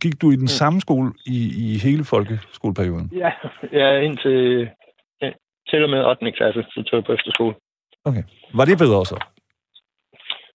[0.00, 3.10] gik du i den samme skole i, i hele folkeskoleperioden?
[3.14, 3.30] Ja,
[3.72, 4.68] ja indtil
[5.22, 5.30] ja,
[5.70, 6.32] til og med 8.
[6.32, 7.54] klasse, så tog jeg på efterskole.
[8.04, 8.22] Okay.
[8.54, 9.16] Var det bedre så?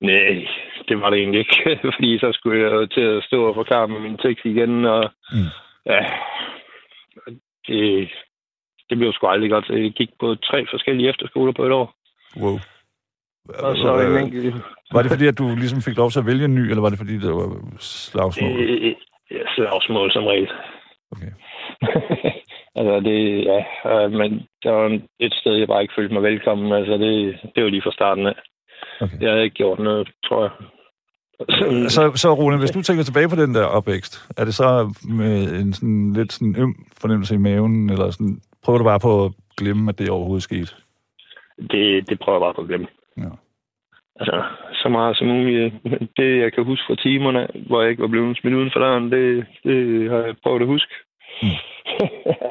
[0.01, 0.47] Nej,
[0.87, 3.87] det var det egentlig ikke, fordi så skulle jeg jo til at stå og forklare
[3.87, 5.49] med min tekst igen, og Mm.
[5.85, 5.99] ja,
[7.67, 8.09] det,
[8.89, 9.69] det blev sgu aldrig godt.
[9.69, 11.93] Jeg gik på tre forskellige efterskoler på et år,
[12.41, 12.57] Wow.
[13.65, 14.55] og så en enkelt...
[14.93, 16.89] Var det fordi, at du ligesom fik lov til at vælge en ny, eller var
[16.89, 17.47] det fordi, det var
[17.79, 18.51] slagsmål?
[18.59, 18.95] Øh,
[19.31, 20.49] ja, slagsmål som regel.
[21.11, 21.31] Okay.
[22.77, 23.59] altså, det, ja,
[23.91, 24.31] øh, men
[24.63, 26.71] der var et sted, jeg bare ikke følte mig velkommen.
[26.71, 28.35] Altså, det, det var lige fra starten af.
[29.01, 29.17] Okay.
[29.21, 30.51] Jeg havde ikke gjort noget, tror jeg.
[31.95, 35.59] Så, så Rune, hvis du tænker tilbage på den der opvækst, er det så med
[35.59, 39.31] en sådan lidt sådan øm fornemmelse i maven, eller sådan, prøver du bare på at
[39.57, 40.71] glemme, at det overhovedet skete?
[41.71, 42.87] Det, det prøver jeg bare på at glemme.
[43.17, 43.29] Ja.
[44.19, 45.73] Altså, så meget som muligt.
[46.17, 49.11] Det, jeg kan huske fra timerne, hvor jeg ikke var blevet smidt uden for døren,
[49.11, 50.93] det, det har jeg prøvet at huske.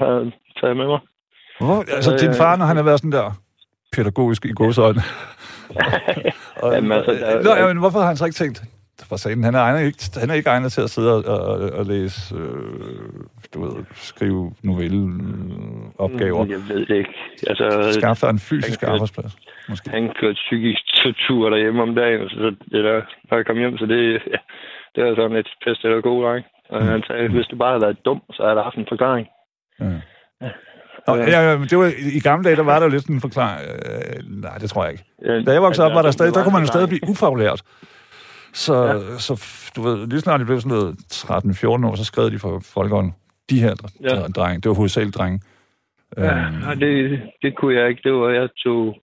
[0.00, 0.32] Mm.
[0.60, 0.98] taget med mig.
[1.60, 3.30] Hvor, altså, din far, når han har været sådan der
[3.92, 5.00] pædagogisk i godsøjne.
[6.62, 8.62] og, Jamen, altså, der- Nå, ja, men hvorfor har han så ikke tænkt,
[9.08, 11.70] for sagen, han er, egnet ikke, han er ikke egnet til at sidde og, og,
[11.78, 12.40] og læse, øh,
[13.54, 16.46] du ved, skrive novelle, øh, opgaver.
[16.46, 17.14] Jeg ved det ikke.
[17.46, 19.36] Altså, Skaffe dig en fysisk han arbejdsplads,
[19.68, 19.90] måske.
[19.90, 23.86] han kørte psykisk tortur derhjemme om dagen, så det der, når jeg kom hjem, så
[23.86, 24.38] det, ja,
[24.94, 26.44] det er sådan et pest eller god dreng.
[26.68, 26.88] Og Mm.
[26.88, 29.26] han sagde, hvis du bare havde været dum, så havde der haft en forklaring.
[29.80, 29.84] Ja.
[31.06, 33.16] Nå, ja, ja, men det var, I gamle dage, der var der jo lidt sådan
[33.16, 33.60] en forklaring.
[33.68, 35.04] Øh, nej, det tror jeg ikke.
[35.46, 37.08] Da jeg voksede op, var der altså, stadig, det der kunne man jo stadig blive
[37.10, 37.62] ufaglært.
[38.52, 39.18] Så, ja.
[39.18, 39.32] så
[39.76, 43.14] du ved, lige snart jeg blev sådan noget 13-14 år, så skrev de for folkeånden,
[43.50, 44.08] de her Ja.
[44.36, 45.40] drenge, det var hovedsageligt drenge.
[46.16, 48.00] Ja, Øhm, nej, det, det kunne jeg ikke.
[48.04, 48.96] Det var, jeg tog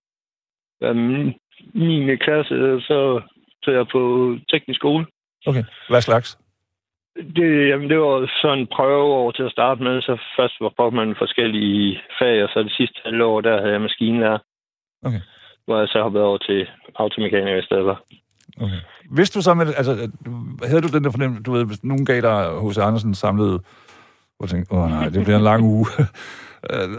[0.90, 1.32] um,
[1.74, 2.16] 9.
[2.16, 3.20] klasse, og så
[3.64, 5.06] tog jeg på teknisk skole.
[5.46, 6.38] okay, hvad slags?
[7.16, 10.02] Det, jamen, det var sådan en prøveår til at starte med.
[10.02, 13.72] Så først var prøvede man forskellige fag, og så det sidste halve år, der havde
[13.72, 14.38] jeg maskinlærer.
[15.06, 15.20] Okay.
[15.64, 17.96] Hvor jeg så hoppede over til automekaniker i stedet for.
[18.60, 18.80] Okay.
[19.16, 19.92] Vidste du så med, altså,
[20.68, 22.78] havde du den der fornemmelse, du ved, hvis nogen gav dig H.C.
[22.78, 23.14] Andersen
[24.36, 25.86] hvor du tænkte, åh nej, det bliver en lang uge.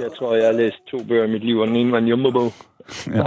[0.05, 2.07] Jeg tror, jeg har læst to bøger i mit liv, og den ene var en
[2.07, 2.51] jumbo-bog.
[3.07, 3.23] Ja.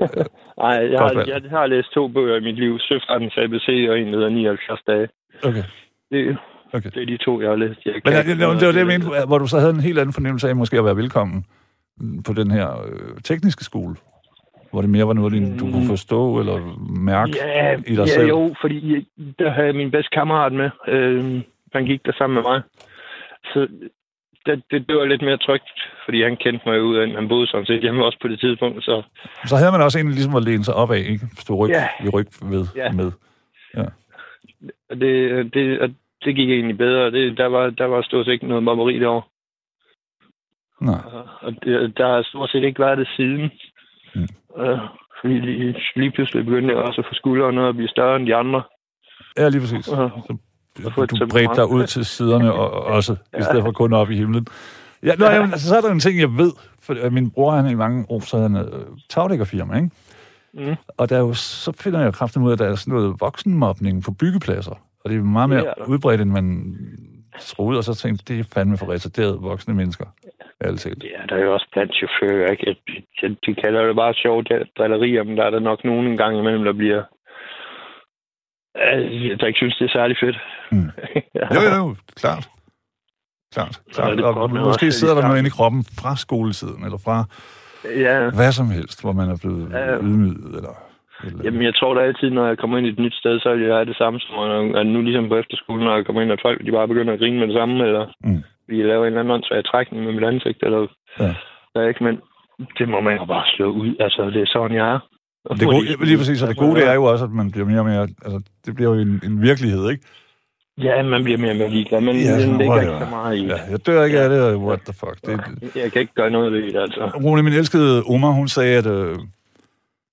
[0.62, 2.78] Nej, jeg, har, jeg har læst to bøger i mit liv.
[2.78, 5.08] Søfartens ABC og en, der hedder 79 dage.
[5.44, 5.64] okay.
[6.12, 6.36] Det,
[6.74, 6.90] Okay.
[6.94, 7.80] det er de to, jeg har læst.
[7.86, 9.80] Jeg Men ja, ikke det, det var det, jeg mente, hvor du så havde en
[9.80, 11.44] helt anden fornemmelse af måske at være velkommen
[12.26, 13.96] på den her øh, tekniske skole.
[14.70, 16.56] Hvor det mere var noget, du kunne forstå eller
[17.00, 18.28] mærke Ja, i dig ja selv?
[18.28, 19.04] jo, fordi jeg-
[19.38, 20.70] der havde jeg min bedste kammerat med.
[20.88, 21.40] Øh,
[21.72, 22.60] han gik der sammen med mig.
[23.44, 23.60] Så
[24.46, 25.70] det, det, det var lidt mere trygt,
[26.04, 28.84] fordi han kendte mig ud af, han boede sådan set hjemme også på det tidspunkt.
[28.84, 29.02] Så
[29.46, 31.26] Så havde man også en ligesom at læne sig op af, ikke?
[31.38, 31.88] Stå ryg Ja.
[32.04, 32.92] i ryg ved Ja.
[32.92, 33.10] med.
[34.90, 35.88] og det, det, og
[36.24, 37.10] det gik egentlig bedre.
[37.10, 39.22] Det, der, var, der var stort set ikke noget mobberi derovre.
[40.80, 41.00] Nej.
[41.40, 43.50] Og det, der har stort set ikke været det siden.
[44.14, 44.62] Mm.
[44.62, 44.78] Øh,
[45.20, 48.34] fordi lige, lige pludselig begyndte jeg også at få skuldrene og blive større end de
[48.34, 48.62] andre.
[49.38, 49.88] Ja, lige præcis.
[49.88, 50.10] Øh,
[50.76, 54.10] Så du bredte dig ud til siderne og, og også, i stedet for kun op
[54.10, 54.46] i himlen.
[55.02, 56.52] Ja, nå, jamen, altså, så er der en ting, jeg ved.
[56.82, 59.90] For øh, min bror, han er i mange år, så er han øh, tagdækkerfirma, ikke?
[60.54, 60.76] Mm.
[60.96, 63.16] Og der er jo, så finder jeg kraften ud af, at der er sådan noget
[63.20, 64.74] voksenmobning på byggepladser.
[65.04, 66.76] Og det er meget mere Det er udbredt, end man
[67.40, 67.78] troede.
[67.78, 70.06] Og så tænkte det er fandme for retarderede voksne mennesker.
[70.60, 70.96] Altid.
[71.02, 72.76] Ja, der er jo også blandt chauffører, ikke?
[73.20, 74.48] De, de kalder det bare sjovt
[74.78, 77.02] drillerier, men der er der nok nogen en gang imellem, der bliver...
[78.74, 80.38] Altså, der ikke synes, det er særlig fedt.
[80.72, 80.90] Mm.
[81.40, 81.46] ja.
[81.54, 82.48] Jo, jo, jo, klart.
[83.54, 83.80] Klart.
[83.92, 84.20] Klart.
[84.20, 87.24] Og godt måske sidder der noget inde i kroppen fra skoletiden, eller fra
[87.84, 88.30] ja.
[88.30, 89.98] hvad som helst, hvor man er blevet Ja.
[89.98, 90.91] ydmyget, eller...
[91.26, 93.54] eller Jamen, jeg tror da altid, når jeg kommer ind i et nyt sted, så
[93.54, 96.32] vil jeg have det samme som når- nu ligesom på efterskolen, når jeg kommer ind,
[96.32, 98.42] at folk de bare begynder at grine med det samme, eller Mm.
[98.68, 100.80] vi laver en eller anden åndssvag trækning med mit ansigt, eller
[101.20, 101.34] Ja.
[101.74, 102.14] der ikke, men
[102.78, 103.90] det må man jo bare slå ud.
[104.00, 104.98] Altså, det er sådan, jeg er.
[105.44, 107.66] Og Det gode, lige præcis, og det gode det er jo også, at man bliver
[107.66, 108.02] mere og mere...
[108.24, 110.04] Altså, det bliver jo en, en virkelighed, ikke?
[110.82, 113.36] Ja, man bliver mere og mere ligeglad, men Ja, ja, den ligger ikke så meget
[113.36, 113.46] i.
[113.46, 115.16] Ja, jeg dør ikke af det, og what the fuck.
[115.26, 117.10] Det, Jeg kan ikke gøre noget ved det, altså.
[117.24, 119.14] Rune, min elskede Oma, hun sagde, at øh,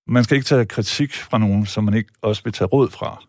[0.09, 3.23] man skal ikke tage kritik fra nogen, som man ikke også vil tage råd fra.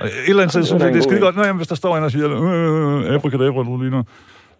[0.00, 1.36] Og et eller andet sted, synes jeg, det er skide godt.
[1.36, 4.02] Nå, jamen, hvis der står en og siger, øh, abracadabra, du ligner.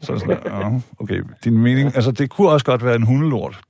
[0.01, 1.87] Så er det sådan, ja, okay, din mening.
[1.95, 3.61] Altså, det kunne også godt være en hundelort,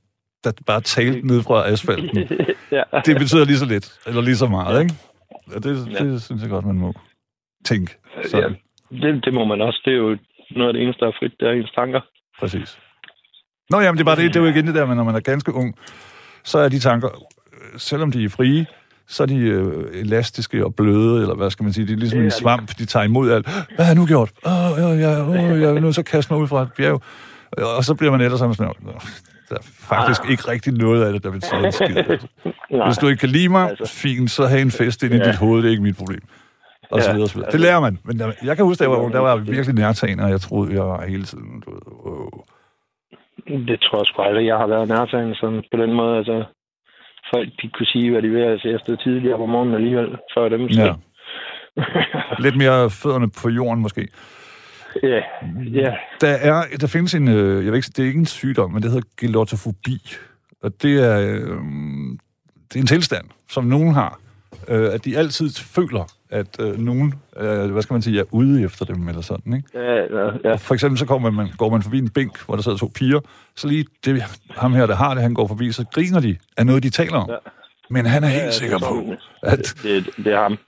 [0.44, 2.18] der bare talte ned fra asfalten.
[2.72, 2.82] ja.
[3.06, 4.94] Det betyder lige så lidt, eller lige så meget, ikke?
[5.56, 6.04] Og det, Ja.
[6.04, 6.92] det synes jeg godt, man må
[7.64, 7.96] tænke.
[8.32, 8.48] Ja.
[8.90, 9.80] Det, det må man også.
[9.84, 10.18] Det er jo
[10.50, 12.00] noget af det eneste, der er frit, det er ens tanker.
[12.40, 12.78] Præcis.
[13.70, 15.14] Nå, jamen, det er bare det, det er jo igen det der med, når man
[15.14, 15.74] er ganske ung,
[16.48, 17.08] så er de tanker,
[17.76, 18.66] selvom de er frie,
[19.08, 22.20] så er de øh, elastiske og bløde, eller hvad skal man sige, de er ligesom
[22.20, 23.46] en svamp, de tager imod alt.
[23.46, 24.30] Hvad har jeg nu gjort?
[24.46, 27.02] Åh, oh, ja, ja, oh, jeg nødt til at kaste mig ud fra et bjerg.
[27.76, 28.92] Og så bliver man ellers sammen sådan, "Nå,
[29.48, 30.30] der er faktisk Ah.
[30.30, 31.96] ikke rigtig noget af det, der betyder en skid.
[32.70, 32.84] Altså.
[32.86, 33.94] Hvis du ikke kan lide mig, Altså.
[33.94, 35.24] fint, så have en fest ind i Ja.
[35.26, 36.20] dit hoved, det er ikke mit problem.
[36.90, 37.50] Og så videre, så videre.
[37.52, 37.98] Det lærer man.
[38.04, 40.82] Men der, jeg kan huske, der var, der var virkelig nærtagende, og jeg troede, jeg
[40.86, 41.62] var hele tiden.
[41.66, 41.70] Du
[42.06, 42.28] wow.
[43.46, 46.16] Det tror jeg sgu aldrig, jeg har været nærtagende sådan på den måde.
[46.18, 46.44] Altså,
[47.34, 48.42] folk de kunne sige, hvad de vil.
[48.42, 50.62] Altså, jeg stod tidligere om morgenen alligevel, før dem.
[50.66, 50.94] Ja.
[52.44, 54.08] Lidt mere fødderne på jorden, måske.
[55.02, 55.20] ja.
[55.82, 55.92] ja.
[56.20, 58.82] Der, er, der findes en, øh, jeg ved ikke, det er ikke en sygdom, men
[58.82, 59.98] det hedder gelottofobi.
[60.62, 61.58] Og det er, øh,
[62.68, 64.20] det er en tilstand, som nogen har.
[64.68, 68.62] Øh, at de altid føler, at øh, nogen, øh, hvad skal man sige, er ude
[68.64, 69.68] efter dem, eller sådan, ikke?
[69.74, 70.54] Ja, ja, ja.
[70.54, 73.20] For eksempel så går man, går man forbi en bænk, hvor der sidder to piger,
[73.56, 76.66] så lige det, ham her, der har det, han går forbi, så griner de af
[76.66, 77.30] noget, de taler om.
[77.30, 77.36] Ja.
[77.90, 80.58] Men han er helt Ja, sikker det er på, at Det, det er ham.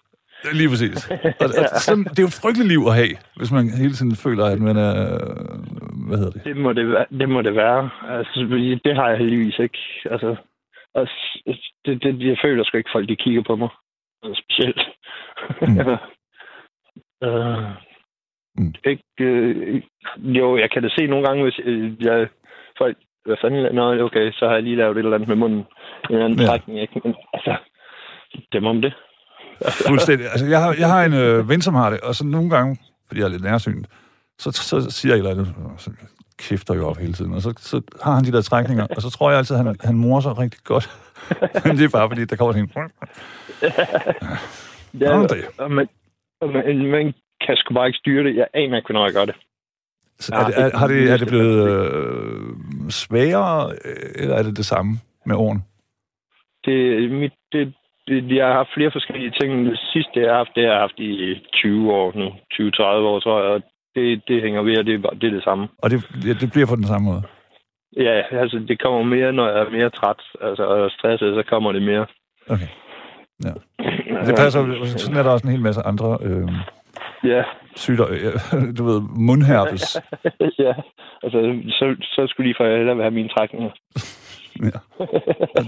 [0.53, 1.11] Lige præcis.
[1.45, 4.17] Og, og sådan, det er jo et frygteligt liv at have, hvis man hele tiden
[4.17, 4.93] føler, at man er...
[6.09, 6.45] Hvad hedder det?
[6.45, 7.91] Det må det, være, det, må det være.
[8.19, 8.41] Altså,
[8.85, 9.79] det har jeg heldigvis ikke.
[10.11, 10.37] Altså,
[10.95, 13.69] og s- det, det, jeg føler sgu ikke, folk de kigger på mig.
[14.23, 14.81] Altså, Specielt.
[15.63, 15.79] Mm.
[17.29, 17.71] uh,
[18.59, 18.75] Mm.
[18.85, 19.83] Ikke, øh,
[20.19, 22.29] jo, jeg kan da se nogle gange, hvis øh, jeg,
[22.79, 25.59] folk, hvad fanden, nå, okay, så har jeg lige lavet et eller andet med munden.
[25.59, 25.67] En
[26.11, 26.47] eller anden Ja.
[26.47, 27.01] trækning, ikke?
[27.05, 27.57] Men, altså,
[28.53, 28.93] dem om det.
[29.87, 30.27] Fuldstændig.
[30.33, 32.79] Altså, jeg har, jeg har en øh, ven, som har det, og så nogle gange,
[33.07, 33.87] fordi jeg er lidt nærsynet,
[34.39, 35.91] så, så siger jeg et eller andet, så
[36.39, 39.11] kæfter jeg op hele tiden, og så, så har han de der trækninger, og så
[39.11, 40.91] tror jeg altid, at han, han morer sig rigtig godt.
[41.65, 42.91] Men det er bare fordi, der kommer sådan en...
[45.01, 45.45] Ja, Nå, det.
[45.59, 45.89] og man,
[46.43, 47.15] man, man
[47.47, 48.37] kan sgu bare ikke styre det.
[48.37, 49.35] Jeg aner ikke, hvornår jeg gør det.
[50.19, 53.73] Så er, det, er, har det, er det blevet øh, sværere,
[54.15, 54.93] eller er det det samme
[55.27, 55.63] med årene?
[56.65, 57.73] det, mit, det,
[58.09, 59.67] det, jeg har haft flere forskellige ting.
[59.67, 62.29] Det sidste, jeg har haft, det har jeg haft i 20 år nu.
[62.55, 63.51] 20-30 år, tror jeg.
[63.55, 63.63] Og
[63.95, 65.69] det, det hænger ved, og det er, det er det samme.
[65.79, 65.99] Og det,
[66.41, 67.23] det bliver på den samme måde?
[67.97, 71.73] Ja, altså det kommer mere, når jeg er mere træt altså, og stresset, så kommer
[71.73, 72.07] det mere.
[72.49, 72.69] Okay.
[73.45, 73.53] Ja.
[74.27, 76.49] Det passer Sådan er der også en hel masse andre øh,
[77.25, 77.43] Ja,
[77.77, 78.17] sygdomme.
[78.17, 78.33] øh,
[78.79, 79.97] Du ved, mundherpes.
[80.67, 80.73] ja.
[81.23, 81.39] Altså,
[81.69, 83.71] så, så skulle lige for hellere have mine trækninger.
[84.63, 84.79] Ja.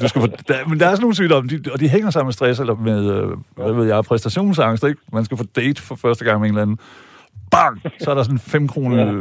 [0.00, 2.32] Du skal der, men der er sådan nogle sygdomme, de, og de hænger sammen med
[2.32, 5.00] stress, eller med, øh, hvad ved jeg, præstationsangst, ikke?
[5.12, 6.78] Man skal få date for første gang med en eller anden.
[7.50, 7.82] Bang!
[8.00, 9.12] Så er der sådan en fem kroner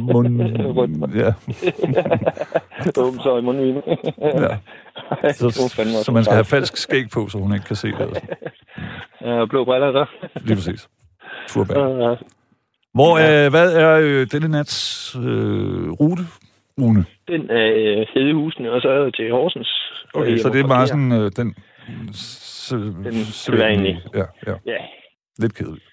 [0.00, 0.40] mund...
[1.14, 1.32] Ja,
[2.98, 3.82] Åben så i munden.
[4.18, 4.56] ja.
[5.40, 5.50] så,
[6.04, 8.22] så man skal have falsk skæg på, så hun ikke kan se det.
[9.24, 10.06] Ja, blå briller der.
[10.46, 10.88] Lige præcis.
[11.48, 11.74] Turbær.
[12.94, 16.22] Hvor, øh, hvad er øh, denne nats øh, rute,
[16.80, 17.04] Rune?
[17.28, 19.92] Den er øh, Hedehusene, og så er til Horsens.
[20.14, 21.54] Okay, så det er bare sådan øh, den...
[23.04, 24.00] Den sædvanlige.
[24.14, 24.54] Ja, ja.
[24.66, 24.76] Ja.
[25.38, 25.86] Lidt kedeligt.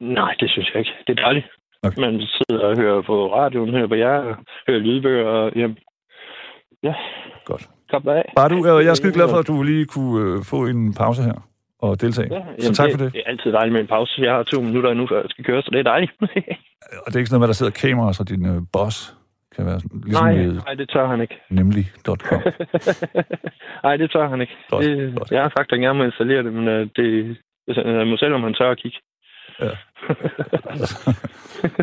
[0.00, 0.92] Nej, det synes jeg ikke.
[1.06, 1.46] Det er dejligt.
[1.82, 2.00] Okay.
[2.00, 5.78] Man sidder og hører på radioen, hører på jer, hører lydbøger, og jamen,
[6.82, 6.94] ja,
[7.44, 7.68] Godt.
[7.92, 8.26] Kobler af.
[8.40, 10.94] Bare du, øh, jeg er skide glad for, at du lige kunne øh, få en
[11.02, 11.36] pause her
[11.84, 12.28] og deltage.
[12.34, 13.12] Ja, så jamen, tak for det.
[13.12, 14.12] Det er altid dejligt med en pause.
[14.26, 16.12] Jeg har to minutter nu, før jeg skal køre, så det er dejligt.
[17.02, 18.96] Og det er ikke sådan noget med, at der sidder kamera, så din øh, boss
[19.56, 21.36] kan være sådan, ligesom nej, med nej, det tør han ikke.
[21.50, 22.40] nemlig.com.
[23.86, 24.56] nej, det tør han ikke.
[24.70, 25.30] Godt, det, godt.
[25.30, 27.36] Jeg har at jeg gerne må installere det, men uh, det,
[27.68, 28.98] jeg må selv, om han tør at kigge.
[29.62, 29.70] Ja.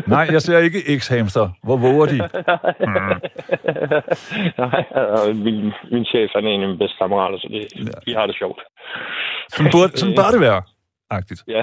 [0.06, 1.48] Nej, jeg ser ikke X-hamster.
[1.62, 2.18] Hvor våger de?
[4.64, 8.12] Nej, og min, min chef han er en af mine bedste kammerater, så det, Ja.
[8.12, 8.60] de har det sjovt.
[9.48, 10.62] Sådan bør, sådan bør det være,
[11.10, 11.40] agtigt.
[11.48, 11.62] Ja.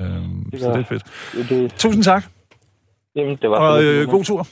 [0.00, 1.04] Øhm, Det så det er fedt.
[1.32, 2.22] Det, det, Tusind tak,
[3.16, 4.46] jamen, det var og øh, god tur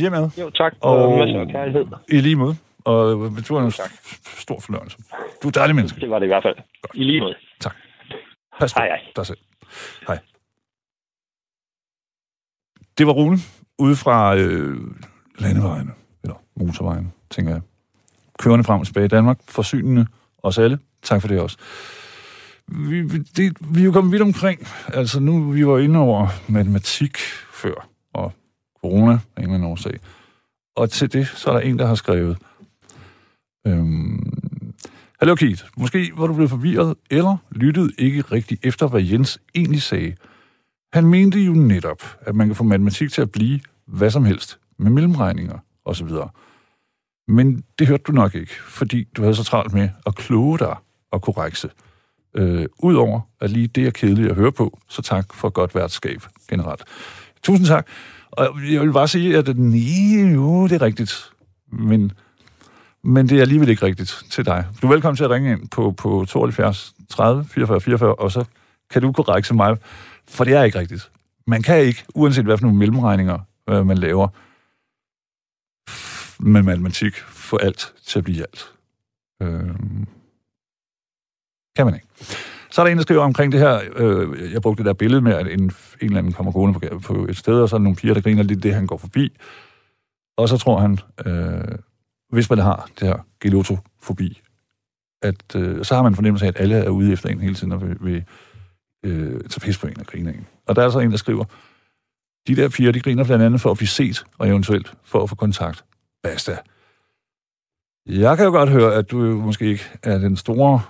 [0.00, 0.30] hjemad.
[0.40, 0.74] Jo, tak.
[0.80, 1.84] Og, masser af kærlighed.
[2.08, 2.56] I lige måde.
[2.84, 3.18] Og øh,
[3.48, 3.90] du er en Tak.
[4.24, 4.98] stor fornøjelse.
[5.42, 6.00] Du er et dejligt menneske.
[6.00, 6.56] Det var det i hvert fald.
[6.94, 7.34] I lige måde.
[8.60, 9.00] Pas på Hej, hej.
[9.16, 9.38] dig selv.
[10.08, 10.18] Hej.
[12.98, 13.38] Det var Rune
[13.78, 14.80] ude fra øh,
[15.38, 15.90] landevejene,
[16.22, 17.62] eller motorvejen, tænker jeg.
[18.38, 20.06] Kørende frem og tilbage i Danmark, forsynende
[20.42, 20.78] os alle.
[21.02, 21.58] Tak for det også.
[22.68, 24.66] Vi, vi, det, vi er jo kommet vidt omkring.
[24.88, 27.18] Altså nu, vi var inde over matematik
[27.52, 28.32] før, og
[28.80, 29.98] corona af en eller anden årsag.
[30.76, 32.38] Og til det, så er der en, der har skrevet,
[33.66, 34.32] øhm,
[35.20, 39.82] Hallo Keith, måske var du blevet forvirret, eller lyttede ikke rigtigt efter, hvad Jens egentlig
[39.82, 40.14] sagde.
[40.92, 44.58] Han mente jo netop, at man kan få matematik til at blive hvad som helst,
[44.78, 46.08] med mellemregninger osv.
[47.28, 50.76] Men det hørte du nok ikke, fordi du havde så travlt med at kloge dig
[51.10, 51.70] og korrekse.
[52.34, 56.22] Øh, Udover at lige det er kedeligt at høre på, så tak for godt værtskab
[56.50, 56.84] generelt.
[57.42, 57.86] Tusind tak.
[58.30, 61.30] Og jeg vil bare sige, at nej, jo, det er rigtigt.
[61.72, 62.12] Men
[63.02, 64.66] men det er alligevel ikke rigtigt til dig.
[64.82, 68.44] Du er velkommen til at ringe ind på, på 72 30 44 44, og så
[68.90, 69.76] kan du korrekse mig,
[70.28, 71.10] for det er ikke rigtigt.
[71.46, 74.28] Man kan ikke, uanset hvad for nogle mellemregninger øh, man laver
[76.42, 78.72] med matematik, få alt til at blive alt.
[79.42, 79.74] Øh,
[81.76, 82.06] kan man ikke.
[82.70, 85.20] Så er der en, der skriver omkring det her, øh, jeg brugte det der billede
[85.20, 87.78] med, at en, en eller anden kommer gående på, på et sted, og så er
[87.78, 89.36] der nogle piger, der griner lidt det, han går forbi.
[90.36, 91.78] Og så tror han, øh,
[92.30, 94.40] hvis man har det her gelotofobi,
[95.22, 97.72] at øh, så har man fornemmelse af, at alle er ude efter en hele tiden
[97.72, 98.24] og vil, vil
[99.04, 100.46] øh, tage pis på en og grine af en.
[100.66, 101.44] Og der er så en, der skriver,
[102.48, 105.28] de der piger, de griner blandt andet for at blive set, og eventuelt for at
[105.28, 105.84] få kontakt.
[106.22, 106.58] Basta.
[108.06, 110.80] Jeg kan jo godt høre, at du måske ikke er den store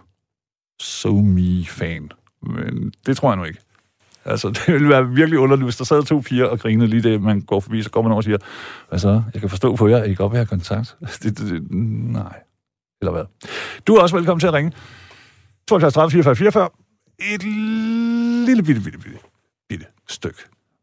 [0.81, 2.11] SoMe-fan,
[2.43, 3.61] men det tror jeg nu ikke.
[4.25, 7.23] Altså, det ville være virkelig underligt, hvis der sad to piger og grinede lige det,
[7.23, 8.39] man går forbi, så går man over og siger,
[8.89, 9.23] hvad så?
[9.35, 10.97] Jeg kan forstå på jer, at I godt vil have kontakt.
[11.23, 12.41] Det, det, det, nej.
[13.01, 13.25] Eller hvad?
[13.87, 14.73] Du er også velkommen til at ringe.
[15.69, 16.69] 72 30 44 44.
[17.19, 19.19] Et lille bitte, bitte, bitte,
[19.69, 20.39] bitte stykke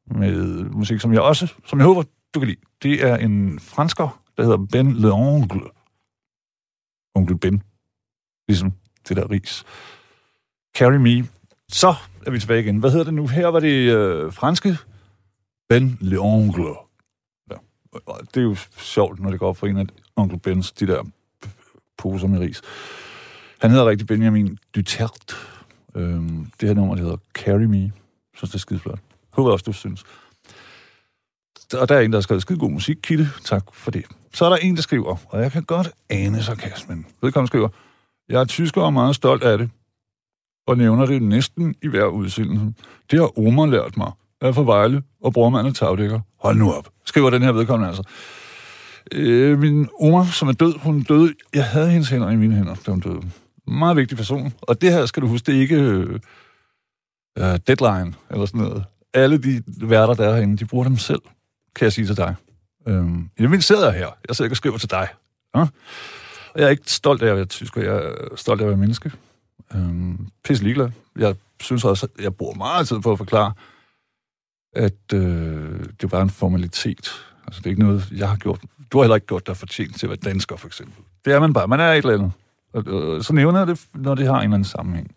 [0.06, 2.60] med musik, som jeg også, som jeg håber, du kan lide.
[2.84, 5.70] Det er en fransker, der hedder Ben L'Ongle.
[7.16, 7.64] Onkel Ben.
[8.48, 8.74] Ligesom
[9.08, 9.64] det der ris.
[10.78, 11.28] Carry Me.
[11.70, 12.78] Så er vi tilbage igen.
[12.78, 13.28] Hvad hedder det nu?
[13.28, 14.78] Her var det øh, franske
[15.70, 16.92] Ben L'Ongle.
[17.52, 17.56] Ja.
[18.34, 21.04] Det er jo sjovt, når det går op for en af onkel Bens, de der
[21.98, 22.62] poser med ris.
[23.62, 25.36] Han hedder rigtig Benjamin Duterte.
[25.96, 27.82] Øhm, det her nummer, det hedder Carry Me.
[27.82, 27.92] Jeg
[28.36, 29.00] synes, det er skide flot.
[29.34, 30.04] Håber også, du synes.
[31.74, 33.30] Og der er en, der har skrevet skide god musik, Kitte.
[33.44, 34.06] Tak for det.
[34.34, 37.06] Så er der en, der skriver, og jeg kan godt ane sarkasmen.
[37.22, 37.70] Vedkommende skriver,
[38.30, 39.70] jeg er tysker og meget stolt af det,
[40.68, 42.74] og nævner det næsten i hver udsendelse.
[43.12, 44.12] Det har Omar lært mig.
[44.42, 46.20] Jeg er fra Vejle, og brormand er tagdækker.
[46.40, 48.04] Hold nu op, skriver den her vedkommende altså.
[49.12, 51.34] Øh, min Omar, som er død, hun døde.
[51.54, 53.22] Jeg havde hendes hænder i mine hænder, da hun døde.
[53.68, 54.54] Meget vigtig person.
[54.62, 56.20] Og det her skal du huske, det er ikke øh,
[57.38, 58.86] øh, deadline eller sådan noget.
[59.14, 61.22] Alle de værter, der er herinde, de bruger dem selv,
[61.76, 62.36] kan jeg sige til dig.
[62.88, 63.06] Øh,
[63.38, 64.10] I det mindste sidder jeg her.
[64.28, 65.08] Jeg sidder ikke og skriver til dig.
[65.56, 65.62] Ja?
[66.54, 67.82] Og jeg er ikke stolt af at være tysker.
[67.82, 69.12] Jeg er stolt af at være menneske.
[69.76, 70.14] Øh,
[70.44, 70.90] pisse ligeglad.
[71.18, 73.54] Jeg synes også, at jeg bruger meget tid på at forklare,
[74.76, 77.26] at øh, det var en formalitet.
[77.48, 78.62] Altså, det er ikke noget, jeg har gjort.
[78.92, 81.04] Du har heller ikke gjort dig fortjent til at være dansker, for eksempel.
[81.26, 81.68] Det er man bare.
[81.68, 82.32] Man er et eller andet.
[82.76, 85.16] Og, så nævner jeg det, når det har en eller anden sammenhæng.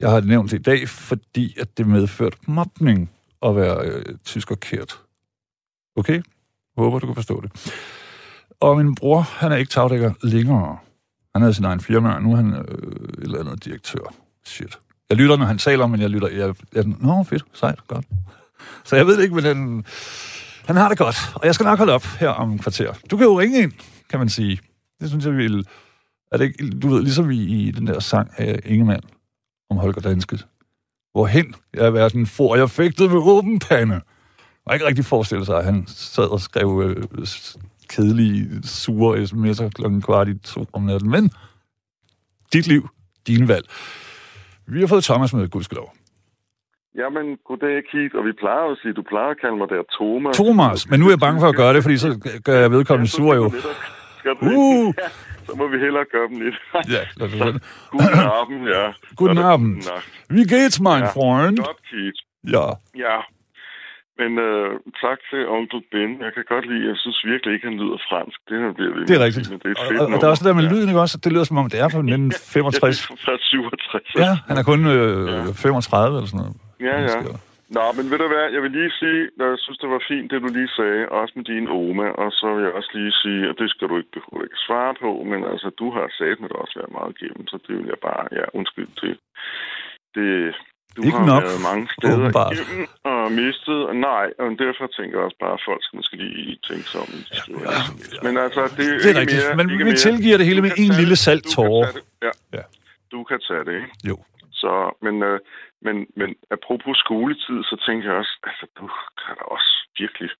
[0.00, 3.10] Jeg har nævnt det i dag, fordi at det medførte mobning
[3.42, 4.98] at være øh, tyskerkært.
[5.96, 6.22] Okay?
[6.76, 7.76] Håber, du kan forstå det.
[8.60, 10.78] Og min bror, han er ikke tagdækker længere.
[11.34, 14.14] Han havde sin egen firma, og nu er han øh, et eller andet direktør.
[14.44, 14.78] Shit.
[15.10, 16.28] Jeg lytter, når han taler, men jeg lytter...
[16.28, 18.06] Jeg, jeg, Nå, fedt, sejt, godt.
[18.84, 19.84] Så jeg ved ikke, men han,
[20.66, 21.16] han har det godt.
[21.34, 22.92] Og jeg skal nok holde op her om en kvarter.
[23.10, 23.72] Du kan jo ringe ind,
[24.10, 24.60] kan man sige.
[25.00, 25.66] Det synes jeg vil...
[26.34, 29.02] Er det ikke, du ved, ligesom i, i den der sang af Ingemann
[29.70, 30.38] om Holger Danske.
[31.12, 34.00] Hvorhen jeg verden for, jeg fægtede med åben pande.
[34.66, 37.26] Man ikke rigtig forestille sig, at han sad og skrev øh,
[37.88, 41.10] kedelige, sure sms'er klokken kvart i to om natten.
[41.10, 41.30] Men
[42.52, 42.88] dit liv,
[43.26, 43.66] dine valg.
[44.66, 45.94] Vi har fået Thomas med, gudskelov.
[46.96, 48.14] Jamen, goddag, Keith.
[48.14, 50.36] Og vi plejer at sige, du plejer at kalde mig der Thomas.
[50.36, 53.10] Thomas, men nu er jeg bange for at gøre det, fordi så gør jeg vedkommende
[53.10, 53.52] sur jo.
[54.42, 54.92] Uh!
[55.02, 55.08] Ja,
[55.46, 56.56] så må vi hellere gøre dem lidt.
[56.94, 57.34] ja, lad os
[57.92, 58.84] Guten Abend, ja.
[59.16, 59.82] Guten Abend.
[60.34, 61.10] Wie geht's, mein Ja.
[61.16, 61.56] Freund?
[61.58, 62.20] Godt, Keith.
[62.56, 62.66] Ja.
[63.06, 63.16] Ja.
[64.20, 64.70] Men øh,
[65.04, 66.10] tak til onkel Ben.
[66.24, 68.38] Jeg kan godt lide, jeg synes virkelig ikke, han lyder fransk.
[68.48, 69.46] Det her bliver ved Det er rigtigt.
[69.50, 70.76] Men det er Og, fedt og, og der er også det der med nummer.
[70.76, 71.16] lyden, ikke også?
[71.24, 73.08] Det lyder som om, det er fra 1965.
[73.10, 74.14] Ja, det er fra 67.
[74.24, 76.54] Ja, han er kun øh, 35 eller sådan noget.
[76.88, 77.08] Ja, ja.
[77.76, 80.30] Nå, men ved du hvad, jeg vil lige sige, at jeg synes, det var fint,
[80.30, 83.42] det du lige sagde, også med din Oma, og så vil jeg også lige sige,
[83.50, 86.48] at det skal du ikke behøve ikke svare på, men altså, du har sagt med
[86.50, 89.14] det også været meget gennem, så det vil jeg bare, ja, undskyld til.
[90.16, 90.28] Det,
[90.96, 92.52] du Ikke har nok, været mange steder åbenbart.
[92.54, 96.14] igennem og mistet, og nej, og derfor tænker jeg også bare, at folk skal måske
[96.16, 97.08] lige tænke sig om,
[97.40, 97.80] skriver Ja,
[98.14, 100.04] ja, Men altså, det er, Det er ikke rigtigt, mere, men ikke vi mere.
[100.06, 101.84] tilgiver det hele Du med en lille salt Du kan tåre.
[101.86, 102.04] tage det.
[102.26, 102.32] Ja.
[102.58, 102.62] Ja.
[103.14, 103.90] Du kan tage det, ikke?
[104.10, 104.16] Jo.
[104.64, 104.74] Så,
[105.06, 105.38] men, øh,
[105.86, 108.84] men, men apropos skoletid, så tænker jeg også, altså, du
[109.24, 109.70] har da også
[110.02, 110.30] virkelig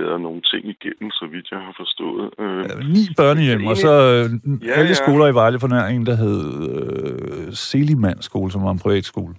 [0.00, 2.24] været nogle ting igennem, så vidt jeg har forstået.
[2.42, 4.26] Øh, Ja, Ni børnehjem, og så øh,
[4.66, 5.00] Ja, alle ja.
[5.02, 9.34] skoler i Vejle på nær en, der hed øh, Seligman skole, som var en privatskole.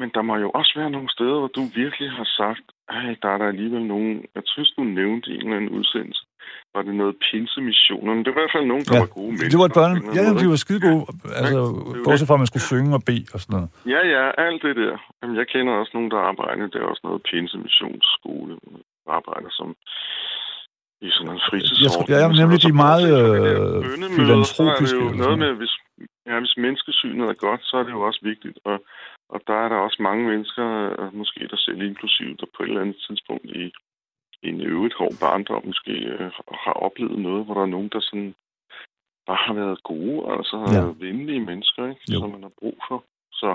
[0.00, 3.28] Men der må jo også være nogle steder, hvor du virkelig har sagt, at der
[3.34, 4.24] er der alligevel nogen...
[4.34, 6.22] Jeg synes, du nævnte i en eller anden udsendelse.
[6.74, 8.10] Var det noget pinsemissioner?
[8.14, 9.52] Men det var i hvert fald nogen, der Ja, var gode mennesker.
[9.52, 9.96] Det var et børne...
[10.18, 11.02] Ja, de var skide gode.
[11.38, 13.68] Altså, det er jo bortset fra, at man skulle synge og bede og sådan noget.
[13.94, 14.94] Ja, ja, alt det der.
[15.20, 16.62] Jamen, jeg kender også nogen, der arbejder.
[16.72, 18.52] Der er også noget Pinse-missionsskole.
[19.18, 19.68] Arbejder som
[21.06, 21.84] i sådan en fritidsordning.
[21.84, 25.74] Jeg tror- ja, nemlig de meget, det øh, filantropiske er det jo noget med, hvis,
[26.28, 28.58] ja, hvis menneskesynet er godt, så er det jo også vigtigt.
[28.70, 28.76] Og,
[29.34, 30.66] og der er der også mange mennesker,
[30.98, 33.64] øh, måske der selv inklusiv, der på et eller andet tidspunkt i,
[34.42, 36.30] i en øvrigt hård barndom måske øh,
[36.64, 38.34] har oplevet noget, hvor der er nogen, der sådan
[39.26, 41.06] bare har været gode, altså Ja.
[41.06, 42.00] venlige mennesker, ikke?
[42.12, 42.18] Jo.
[42.20, 43.04] som man har brug for.
[43.32, 43.54] Så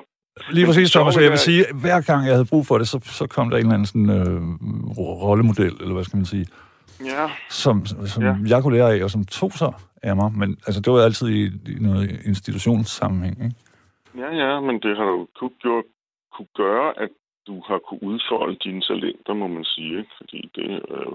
[0.51, 2.99] Lige præcis, Thomas, jeg vil sige, at hver gang jeg havde brug for det, så,
[3.03, 4.41] så kom der en eller anden sådan, øh,
[4.97, 6.45] rollemodel, eller hvad skal man sige,
[7.05, 8.35] ja, som, som Ja.
[8.47, 9.73] jeg kunne lære af, og som tog sig
[10.03, 10.31] af mig.
[10.41, 13.55] Men altså, det var altid i, i noget institutionssammenhæng, ikke?
[14.17, 15.83] Ja, ja, men det har du kunne, gjort,
[16.33, 17.09] kunne gøre, at
[17.47, 19.97] du har kunne udfolde dine talenter, må man sige.
[20.01, 20.11] Ikke?
[20.17, 21.11] Fordi det, øh,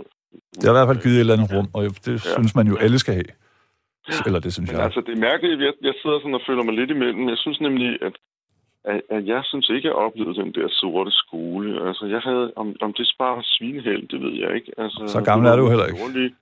[0.58, 2.32] Det har i hvert fald givet et eller andet rum, og det Ja.
[2.36, 3.32] synes man jo alle skal have.
[4.26, 4.84] Eller det synes Men jeg.
[4.86, 7.28] altså, det er mærkeligt, jeg, jeg sidder sådan og føler mig lidt imellem.
[7.28, 8.14] Jeg synes nemlig, at,
[8.84, 11.88] at, at jeg synes ikke, jeg oplevede den der sorte skole.
[11.88, 14.72] Altså, jeg havde, om, om det bare var svineheld, det ved jeg ikke.
[14.78, 16.02] Altså, Så gammel er du heller ikke.
[16.02, 16.34] dårligt.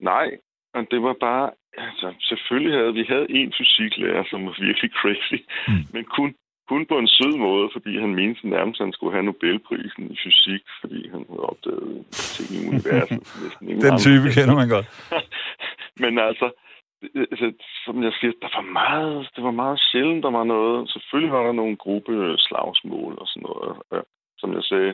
[0.00, 0.28] Nej,
[0.74, 1.50] og det var bare...
[1.78, 5.38] Altså, selvfølgelig havde vi havde en fysiklærer, som var virkelig crazy,
[5.68, 5.74] Mm.
[5.94, 6.34] men kun,
[6.70, 10.16] kun på en sød måde, fordi han mente nærmest, at han skulle have Nobelprisen i
[10.24, 12.06] fysik, fordi han havde opdaget
[12.36, 13.20] ting i universet.
[13.86, 14.86] Den type kender man godt.
[16.02, 16.46] Men altså,
[17.32, 17.46] altså,
[17.84, 20.90] som jeg siger, der var meget, det var meget sjældent, der var noget.
[20.92, 22.14] Selvfølgelig var der nogle gruppe
[22.46, 23.72] slagsmål og sådan noget.
[23.92, 24.00] Ja,
[24.40, 24.92] som jeg sagde,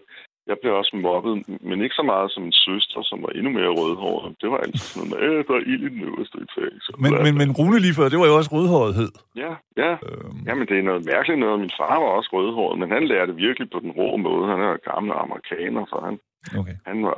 [0.51, 1.35] jeg blev også mobbet,
[1.69, 4.29] men ikke så meget som en søster, som var endnu mere rødhåret.
[4.41, 6.81] Det var altid sådan noget øh, der er ild i den øverste etage.
[7.05, 9.11] Men, men, men Rune lige før, det var jo også rødhårethed.
[9.45, 9.93] Ja, ja.
[10.09, 11.61] Øhm, Jamen, det er noget mærkeligt noget.
[11.65, 14.45] Min far var også rødhåret, men han lærte virkelig på den rå måde.
[14.53, 16.15] Han er gammel amerikaner, så han,
[16.61, 16.77] okay.
[16.91, 17.17] han, var,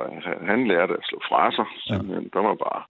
[0.50, 1.66] han, lærte at slå fra sig.
[1.90, 1.96] Ja.
[2.14, 2.18] Ja.
[2.34, 2.82] Der var bare...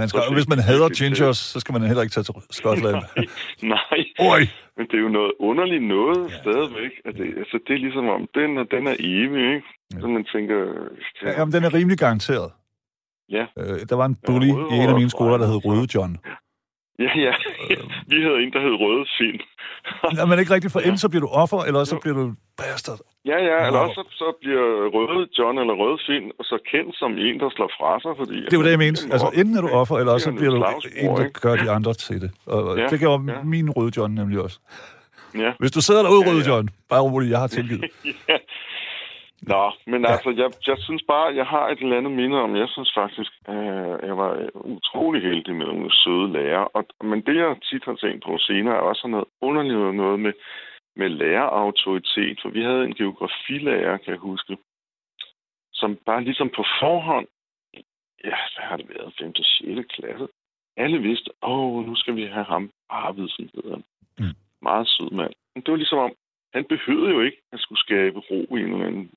[0.00, 2.96] Man skal, hvis man hader gingers, så skal man heller ikke tage til Skotland.
[3.74, 3.98] Nej,
[4.32, 4.42] Oj!
[4.76, 6.36] Men det er jo noget underligt noget ja.
[6.42, 6.92] stadigvæk.
[7.08, 9.68] At det, altså, det er ligesom om, den, og den er evig, ikke?
[9.94, 10.00] Ja.
[10.00, 10.56] Så man tænker...
[11.22, 12.50] Ja, jamen, den er rimelig garanteret.
[13.28, 13.44] Ja.
[13.58, 16.16] Øh, der var en bully rødhåret i en af mine skoler, der hed Røde John.
[16.98, 17.34] Ja, ja.
[18.12, 19.40] Vi havde en, der hed Røde Finn.
[20.18, 20.86] Når man ikke rigtig får Ja.
[20.88, 22.00] ind, så bliver du offer, eller så Jo.
[22.00, 22.24] bliver du
[22.58, 23.00] bastard.
[23.30, 23.56] Ja, ja.
[23.66, 23.88] Eller Wow.
[23.88, 24.66] også så, bliver
[24.96, 28.36] Røde John eller Røde Finn så kendt som en, der slår fra sig, fordi...
[28.50, 29.00] Det var det, jeg mente.
[29.12, 30.62] Altså, enten er du offer, eller også så er bliver du en,
[31.20, 32.30] der gør de andre til det.
[32.46, 33.42] Og Ja, det gjorde ja.
[33.42, 34.58] min Røde John nemlig også.
[35.44, 35.50] Ja.
[35.60, 36.48] Hvis du sidder derude, Ja, Røde ja.
[36.54, 37.84] John, bare roligt, jeg har tilgivet.
[38.28, 38.36] ja.
[39.42, 40.12] Nå, men Ja.
[40.12, 43.32] altså, jeg, jeg synes bare, jeg har et eller andet minde om, jeg synes faktisk,
[43.48, 46.68] øh, jeg var øh, utrolig heldig med nogle søde lærere.
[46.68, 50.20] Og, men det, jeg tit har tænkt på senere, er også sådan noget underligt noget
[50.20, 50.32] med,
[50.96, 52.38] med lærerautoritet.
[52.42, 54.56] For vi havde en geografilærer, kan jeg huske,
[55.72, 57.26] som bare ligesom på forhånd,
[58.24, 59.28] ja, hvad har det været, 5.
[59.28, 59.94] og 6.
[59.94, 60.28] klasse,
[60.76, 62.70] alle vidste, åh, oh, nu skal vi have ham.
[62.90, 63.84] Arvidsen hedder han.
[64.18, 64.34] Mm.
[64.62, 65.32] Meget sød mand.
[65.54, 66.12] Men det var ligesom om,
[66.54, 69.10] han behøvede jo ikke at skulle skabe ro i en eller anden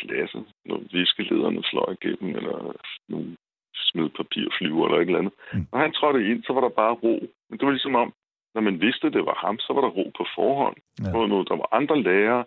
[0.00, 2.72] klasse, når viskelederne slår igennem, eller
[3.08, 3.36] nogle
[3.74, 5.34] smed papirflyver eller et eller andet.
[5.52, 5.66] Mm.
[5.72, 7.14] Når han trådte ind, så var der bare ro.
[7.48, 8.12] Men det var ligesom om,
[8.54, 10.76] når man vidste, det var ham, så var der ro på forhånd.
[11.02, 11.08] Ja.
[11.08, 11.16] Ja.
[11.18, 12.44] Og noget, der var andre lærere,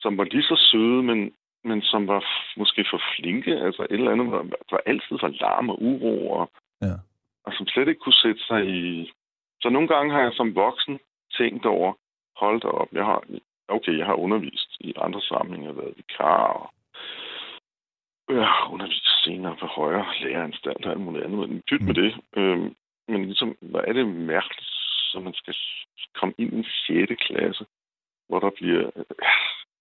[0.00, 1.32] som var lige så søde, men,
[1.64, 2.24] men som var
[2.56, 3.52] måske for flinke.
[3.66, 6.50] Altså et eller andet, der, der altid var larm og uro, og,
[6.82, 6.94] Ja.
[7.44, 9.12] og som slet ikke kunne sætte sig i...
[9.62, 10.98] Så nogle gange har jeg som voksen
[11.38, 11.92] tænkt over,
[12.36, 13.24] hold da op, jeg har,
[13.70, 16.42] okay, jeg har undervist i andre sammenhænge, været vikar,
[18.28, 21.94] og jeg har undervist senere på højere læreranstalt og alt muligt andet, men pyt med
[21.94, 22.14] det.
[22.36, 22.76] Øhm,
[23.08, 24.70] men ligesom, hvad er det mærkeligt,
[25.10, 25.54] så man skal
[26.14, 26.66] komme ind i en
[27.08, 27.22] 6.
[27.26, 27.66] klasse,
[28.28, 29.04] hvor der bliver øh,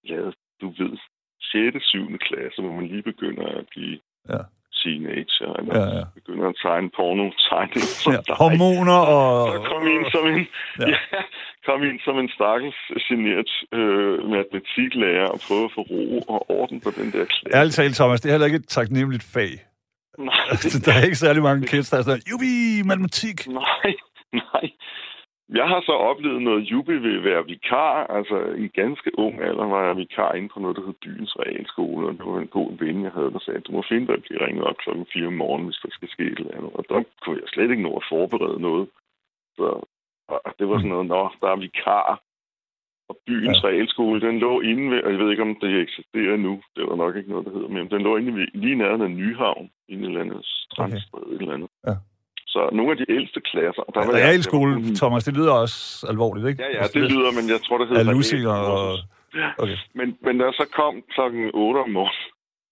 [0.03, 0.97] lavet, du ved,
[1.41, 1.85] 6.
[1.85, 2.17] 7.
[2.17, 4.41] klasse, hvor man lige begynder at blive Ja.
[4.81, 6.03] Teenager, eller Ja, ja.
[6.19, 7.83] begynder at tegne porno-tegning.
[8.03, 8.19] som ja.
[8.27, 8.35] dig.
[8.43, 9.29] Hormoner og...
[9.53, 10.41] Så kom ind som en,
[10.81, 10.87] ja.
[10.93, 11.21] ja,
[11.67, 16.03] kom ind som en stakkels generet øh, matematiklærer og prøve at få ro
[16.35, 17.55] og orden på den der klasse.
[17.59, 19.51] Ærligt talt, Thomas, det er heller ikke et taknemmeligt fag.
[20.29, 22.53] Nej, Altså, der er ikke særlig mange kids, der er sådan, jubi,
[22.91, 23.37] matematik.
[23.47, 23.89] nej,
[24.43, 24.65] nej.
[25.49, 28.07] Jeg har så oplevet noget jubi ved at være vikar.
[28.17, 32.07] Altså, i ganske ung alder var jeg vikar inde på noget, der hed Byens Realskole,
[32.07, 34.23] og det var en god ven, jeg havde, der sagde, du må finde dig at
[34.23, 36.71] blive ringet op klokken 4 om morgenen, hvis der skal ske et eller andet.
[36.73, 38.89] Og der kunne jeg slet ikke nå at forberede noget.
[39.57, 39.67] Så
[40.59, 42.21] det var sådan noget, nå, der er vikar.
[43.09, 43.67] Og byens ja.
[43.67, 46.95] realskole, den lå inde ved, og jeg ved ikke, om det eksisterer nu, det var
[46.95, 49.93] nok ikke noget, der hedder, men den lå inde ved, lige nærheden af Nyhavn, i
[49.93, 51.35] en eller strandstræde, okay.
[51.35, 51.69] et eller andet.
[51.87, 51.95] Ja.
[52.53, 53.83] Så nogle af de ældste klasser...
[53.93, 56.63] Der var Realskole, jeg, Thomas, det lyder også alvorligt, ikke?
[56.63, 58.05] Ja, ja, Altså, det lyder, men jeg tror, det hedder...
[58.09, 58.97] Er Lucy og...
[59.63, 59.77] Okay.
[59.99, 62.29] Men, men da jeg så kom klokken 8 om morgenen,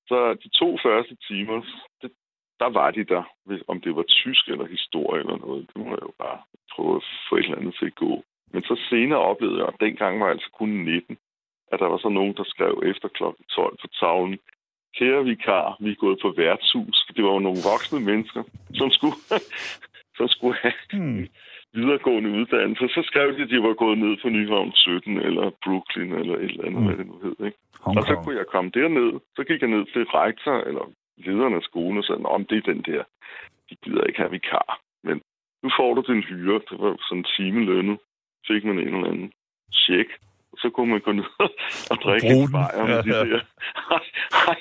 [0.09, 1.57] så de to første timer,
[2.01, 2.11] det,
[2.59, 3.23] der var de der.
[3.67, 6.39] Om det var tysk eller historie eller noget, det må jeg jo bare
[6.73, 8.23] prøve at få et eller andet til at gå.
[8.53, 11.17] Men så senere oplevede jeg, og dengang var jeg altså kun 19,
[11.71, 14.39] at der var så nogen, der skrev efter klokken 12 på tavlen,
[14.97, 16.97] kære vikar, vi er gået på værtshus.
[17.15, 18.43] Det var jo nogle voksne mennesker,
[18.79, 19.17] som skulle,
[20.17, 21.27] som skulle have Hmm.
[21.73, 22.87] videregående uddannelse.
[22.95, 26.43] Så skrev de, at de var gået ned på Nyhavn 17, eller Brooklyn, eller et
[26.51, 26.79] eller andet, Mm.
[26.79, 26.87] mm.
[26.87, 27.35] hvad det nu hed.
[27.47, 27.57] Ikke?
[27.97, 29.11] Og så kunne jeg komme derned.
[29.35, 30.85] Så gik jeg ned til rektor, eller
[31.17, 33.03] lederen af skolen, og sagde, om det er den der.
[33.69, 34.79] De gider ikke have vikar.
[35.03, 35.21] Men
[35.63, 36.61] nu får du din hyre.
[36.69, 37.97] Det var sådan en timelønne.
[38.47, 39.31] Fik man en eller anden
[39.73, 40.09] check.
[40.57, 41.23] Så kunne man gå ned
[41.91, 43.23] og drikke en bajer med Ja, de ja.
[43.33, 43.39] der.
[44.47, 44.55] Nej.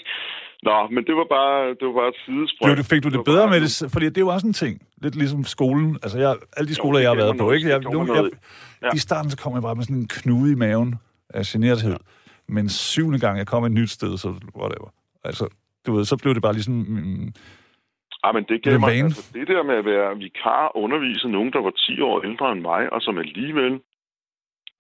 [0.63, 2.65] Nå, men det var bare, det var bare et sidespring.
[2.67, 3.93] Blev det, fik du det var bedre med det?
[3.93, 4.75] Fordi det er jo også en ting.
[5.03, 5.99] Lidt ligesom skolen.
[6.03, 7.69] Altså, jeg, alle de skoler, det jeg har været på, ikke?
[7.69, 8.31] Jeg, Det nu, jeg.
[8.83, 8.89] Ja.
[8.95, 10.95] I starten så kom jeg bare med sådan en knude i maven
[11.31, 11.97] af generthed.
[12.49, 14.29] Men syvende gang, jeg kom et nyt sted, så
[14.61, 14.89] whatever.
[15.25, 15.45] Altså,
[15.87, 16.75] du ved, så blev det bare ligesom...
[16.75, 17.33] Mm,
[18.25, 21.53] Ja, men det Det gav mig, altså, det der med at være vikar, undervise nogen,
[21.53, 23.73] der var 10 år ældre end mig, og som alligevel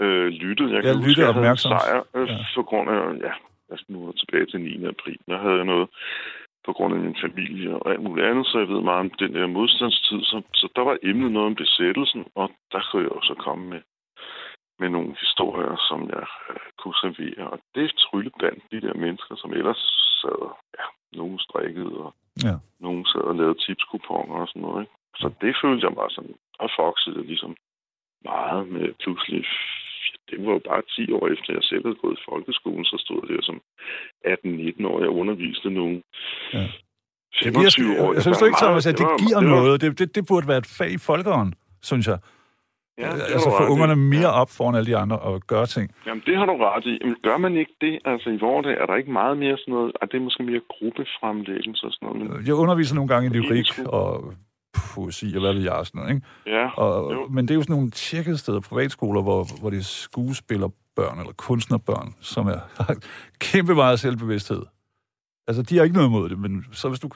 [0.01, 0.75] øh, lyttede.
[0.75, 1.81] Jeg Ja, kan huske, lyttede jeg opmærksomt.
[1.83, 2.37] sejr øh, Ja.
[2.55, 3.33] på grund af, ja,
[3.71, 4.85] altså nu jeg tilbage til 9.
[4.85, 5.19] april.
[5.29, 5.89] Der havde jeg noget
[6.67, 9.35] på grund af min familie og alt muligt andet, så jeg ved meget om den
[9.35, 10.21] der modstandstid.
[10.23, 13.81] Så, så der var emnet noget om besættelsen, og der kunne jeg også komme med,
[14.79, 17.51] med nogle historier, som jeg øh, kunne servere.
[17.51, 19.83] Og det tryllebandt de der mennesker, som ellers
[20.21, 20.43] sad,
[20.79, 20.85] ja,
[21.21, 22.55] nogen strikkede, og ja.
[22.81, 24.83] nogen sad og lavede tipskuponer og sådan noget.
[24.83, 24.93] Ikke?
[25.23, 27.57] Så det følte jeg mig sådan, og foxede ligesom
[28.25, 29.45] meget med pludselig.
[30.31, 33.19] Det var jo bare 10 år efter, jeg selv havde gået i folkeskolen, så stod
[33.23, 33.59] jeg der som
[34.25, 34.97] 18-19 år.
[35.05, 36.03] Jeg underviste nogle
[36.53, 36.59] Ja.
[36.59, 36.67] ja.
[37.45, 38.13] Det giver, 25 år.
[38.15, 39.81] jeg synes du ikke, Thomas, at det giver det var- noget?
[39.81, 42.19] Det, det, det burde være et fag i folkeånden, synes jeg.
[42.99, 45.87] Ja, altså få ungerne mere op foran alle de andre og gøre ting.
[46.07, 46.99] Jamen, det har du ret i.
[47.05, 47.99] Men gør man ikke det?
[48.05, 49.93] Altså, i vores dag er der ikke meget mere sådan noget...
[50.03, 52.31] Er det er måske mere gruppefremlæggelse og sådan noget?
[52.31, 54.33] Men, Jeg underviser nogle gange i lyrik og
[54.95, 56.27] poesi hvad ved jeg sådan noget, ikke?
[56.47, 57.29] ja, Og, Jo.
[57.29, 61.33] men det er jo sådan nogle tjekkede steder, privatskoler, hvor, hvor det er skuespillerbørn eller
[61.33, 62.97] kunstnerbørn, som er, har
[63.39, 64.63] kæmpe meget selvbevidsthed.
[65.49, 67.09] Altså, de har ikke noget imod det, men så hvis du...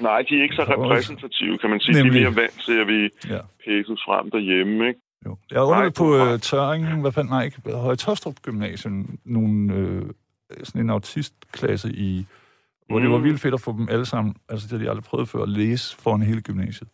[0.00, 1.94] nej, de er ikke så repræsentative, kan man sige.
[1.96, 2.12] Nemlig.
[2.14, 5.00] De er mere vant til, at vi Ja, pæses frem derhjemme, ikke?
[5.26, 5.36] jo.
[5.50, 6.38] Jeg Nej, på øh.
[6.40, 10.02] Tøringen, hvad fanden, nej, ikke, Høje Tostrup Gymnasium, nogle, øh,
[10.64, 12.26] sådan en autistklasse i,
[12.88, 13.02] hvor mm.
[13.02, 13.24] det var Mm.
[13.24, 15.48] vildt fedt at få dem alle sammen, altså det har de aldrig prøvet før, at
[15.48, 16.88] læse foran hele gymnasiet.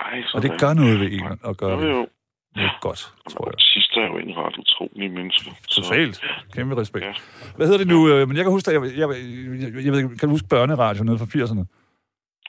[0.00, 1.90] Ej, Og det gør noget ved en at gøre Jo, det.
[1.92, 2.06] jo.
[2.54, 3.54] Det er godt, tror jeg.
[3.58, 5.50] Sidst er jo en ret utrolig menneske.
[5.68, 6.20] Så- Totalt.
[6.52, 7.04] Kæmpe respekt.
[7.04, 7.12] Ja.
[7.56, 8.08] Hvad hedder det nu?
[8.08, 11.18] Øh, Men jeg kan huske, at jeg, jeg, jeg, jeg ikke, kan huske børneradio nede
[11.18, 11.64] fra 80'erne?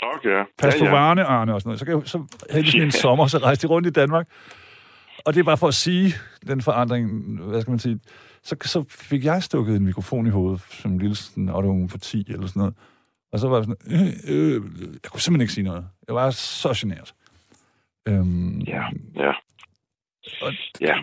[0.02, 0.44] Okay, ja.
[0.60, 0.96] Pas på ja, ja.
[0.98, 1.80] Varne, Arne og sådan noget.
[1.80, 4.28] Så, kan jeg, så havde de sådan en sommer, så rejste de rundt i Danmark.
[5.26, 6.14] Og det er bare for at sige
[6.48, 7.10] den forandring,
[7.44, 8.00] hvad skal man sige,
[8.44, 11.98] så, så fik jeg stukket en mikrofon i hovedet, som en lille sådan, Otto for
[11.98, 12.76] 10 eller sådan noget.
[13.34, 13.78] Og så var jeg sådan,
[14.28, 14.62] øh, øh,
[15.04, 15.86] jeg kunne simpelthen ikke sige noget.
[16.08, 17.14] Jeg var så generet.
[18.08, 18.84] Øhm, Ja,
[19.16, 19.34] ja.
[20.42, 20.96] Og, Ja.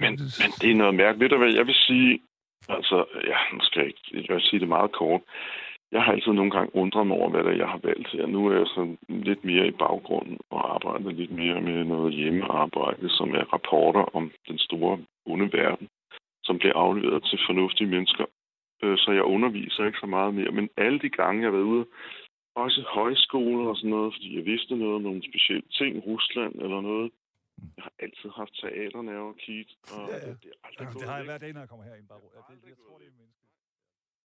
[0.00, 1.20] Men, men det er noget mærkeligt.
[1.22, 2.18] Ved du hvad, jeg vil sige,
[2.68, 5.20] altså, ja, nu skal jeg ikke, jeg vil sige det meget kort.
[5.92, 8.26] Jeg har altid nogle gange undret mig over, hvad det jeg har valgt her.
[8.26, 13.10] Nu er jeg sådan lidt mere i baggrunden og arbejder lidt mere med noget hjemmearbejde,
[13.10, 15.88] som er rapporter om den store onde verden,
[16.44, 18.24] som bliver afleveret til fornuftige mennesker.
[18.82, 20.50] Øh, Så jeg underviser ikke så meget mere.
[20.50, 21.86] Men alle de gange, jeg har været ude,
[22.64, 26.80] også højskoler og sådan noget, fordi jeg vidste noget om nogle specielle ting, Rusland eller
[26.90, 27.08] noget.
[27.76, 30.32] Jeg har altid haft teaternerver, Keith, og Ja, ja.
[30.42, 32.06] det, er aldrig gået det har jeg hver dag, når jeg kommer herind.
[32.12, 33.45] Bare, ja, det, jeg tror, det er menneskeligt.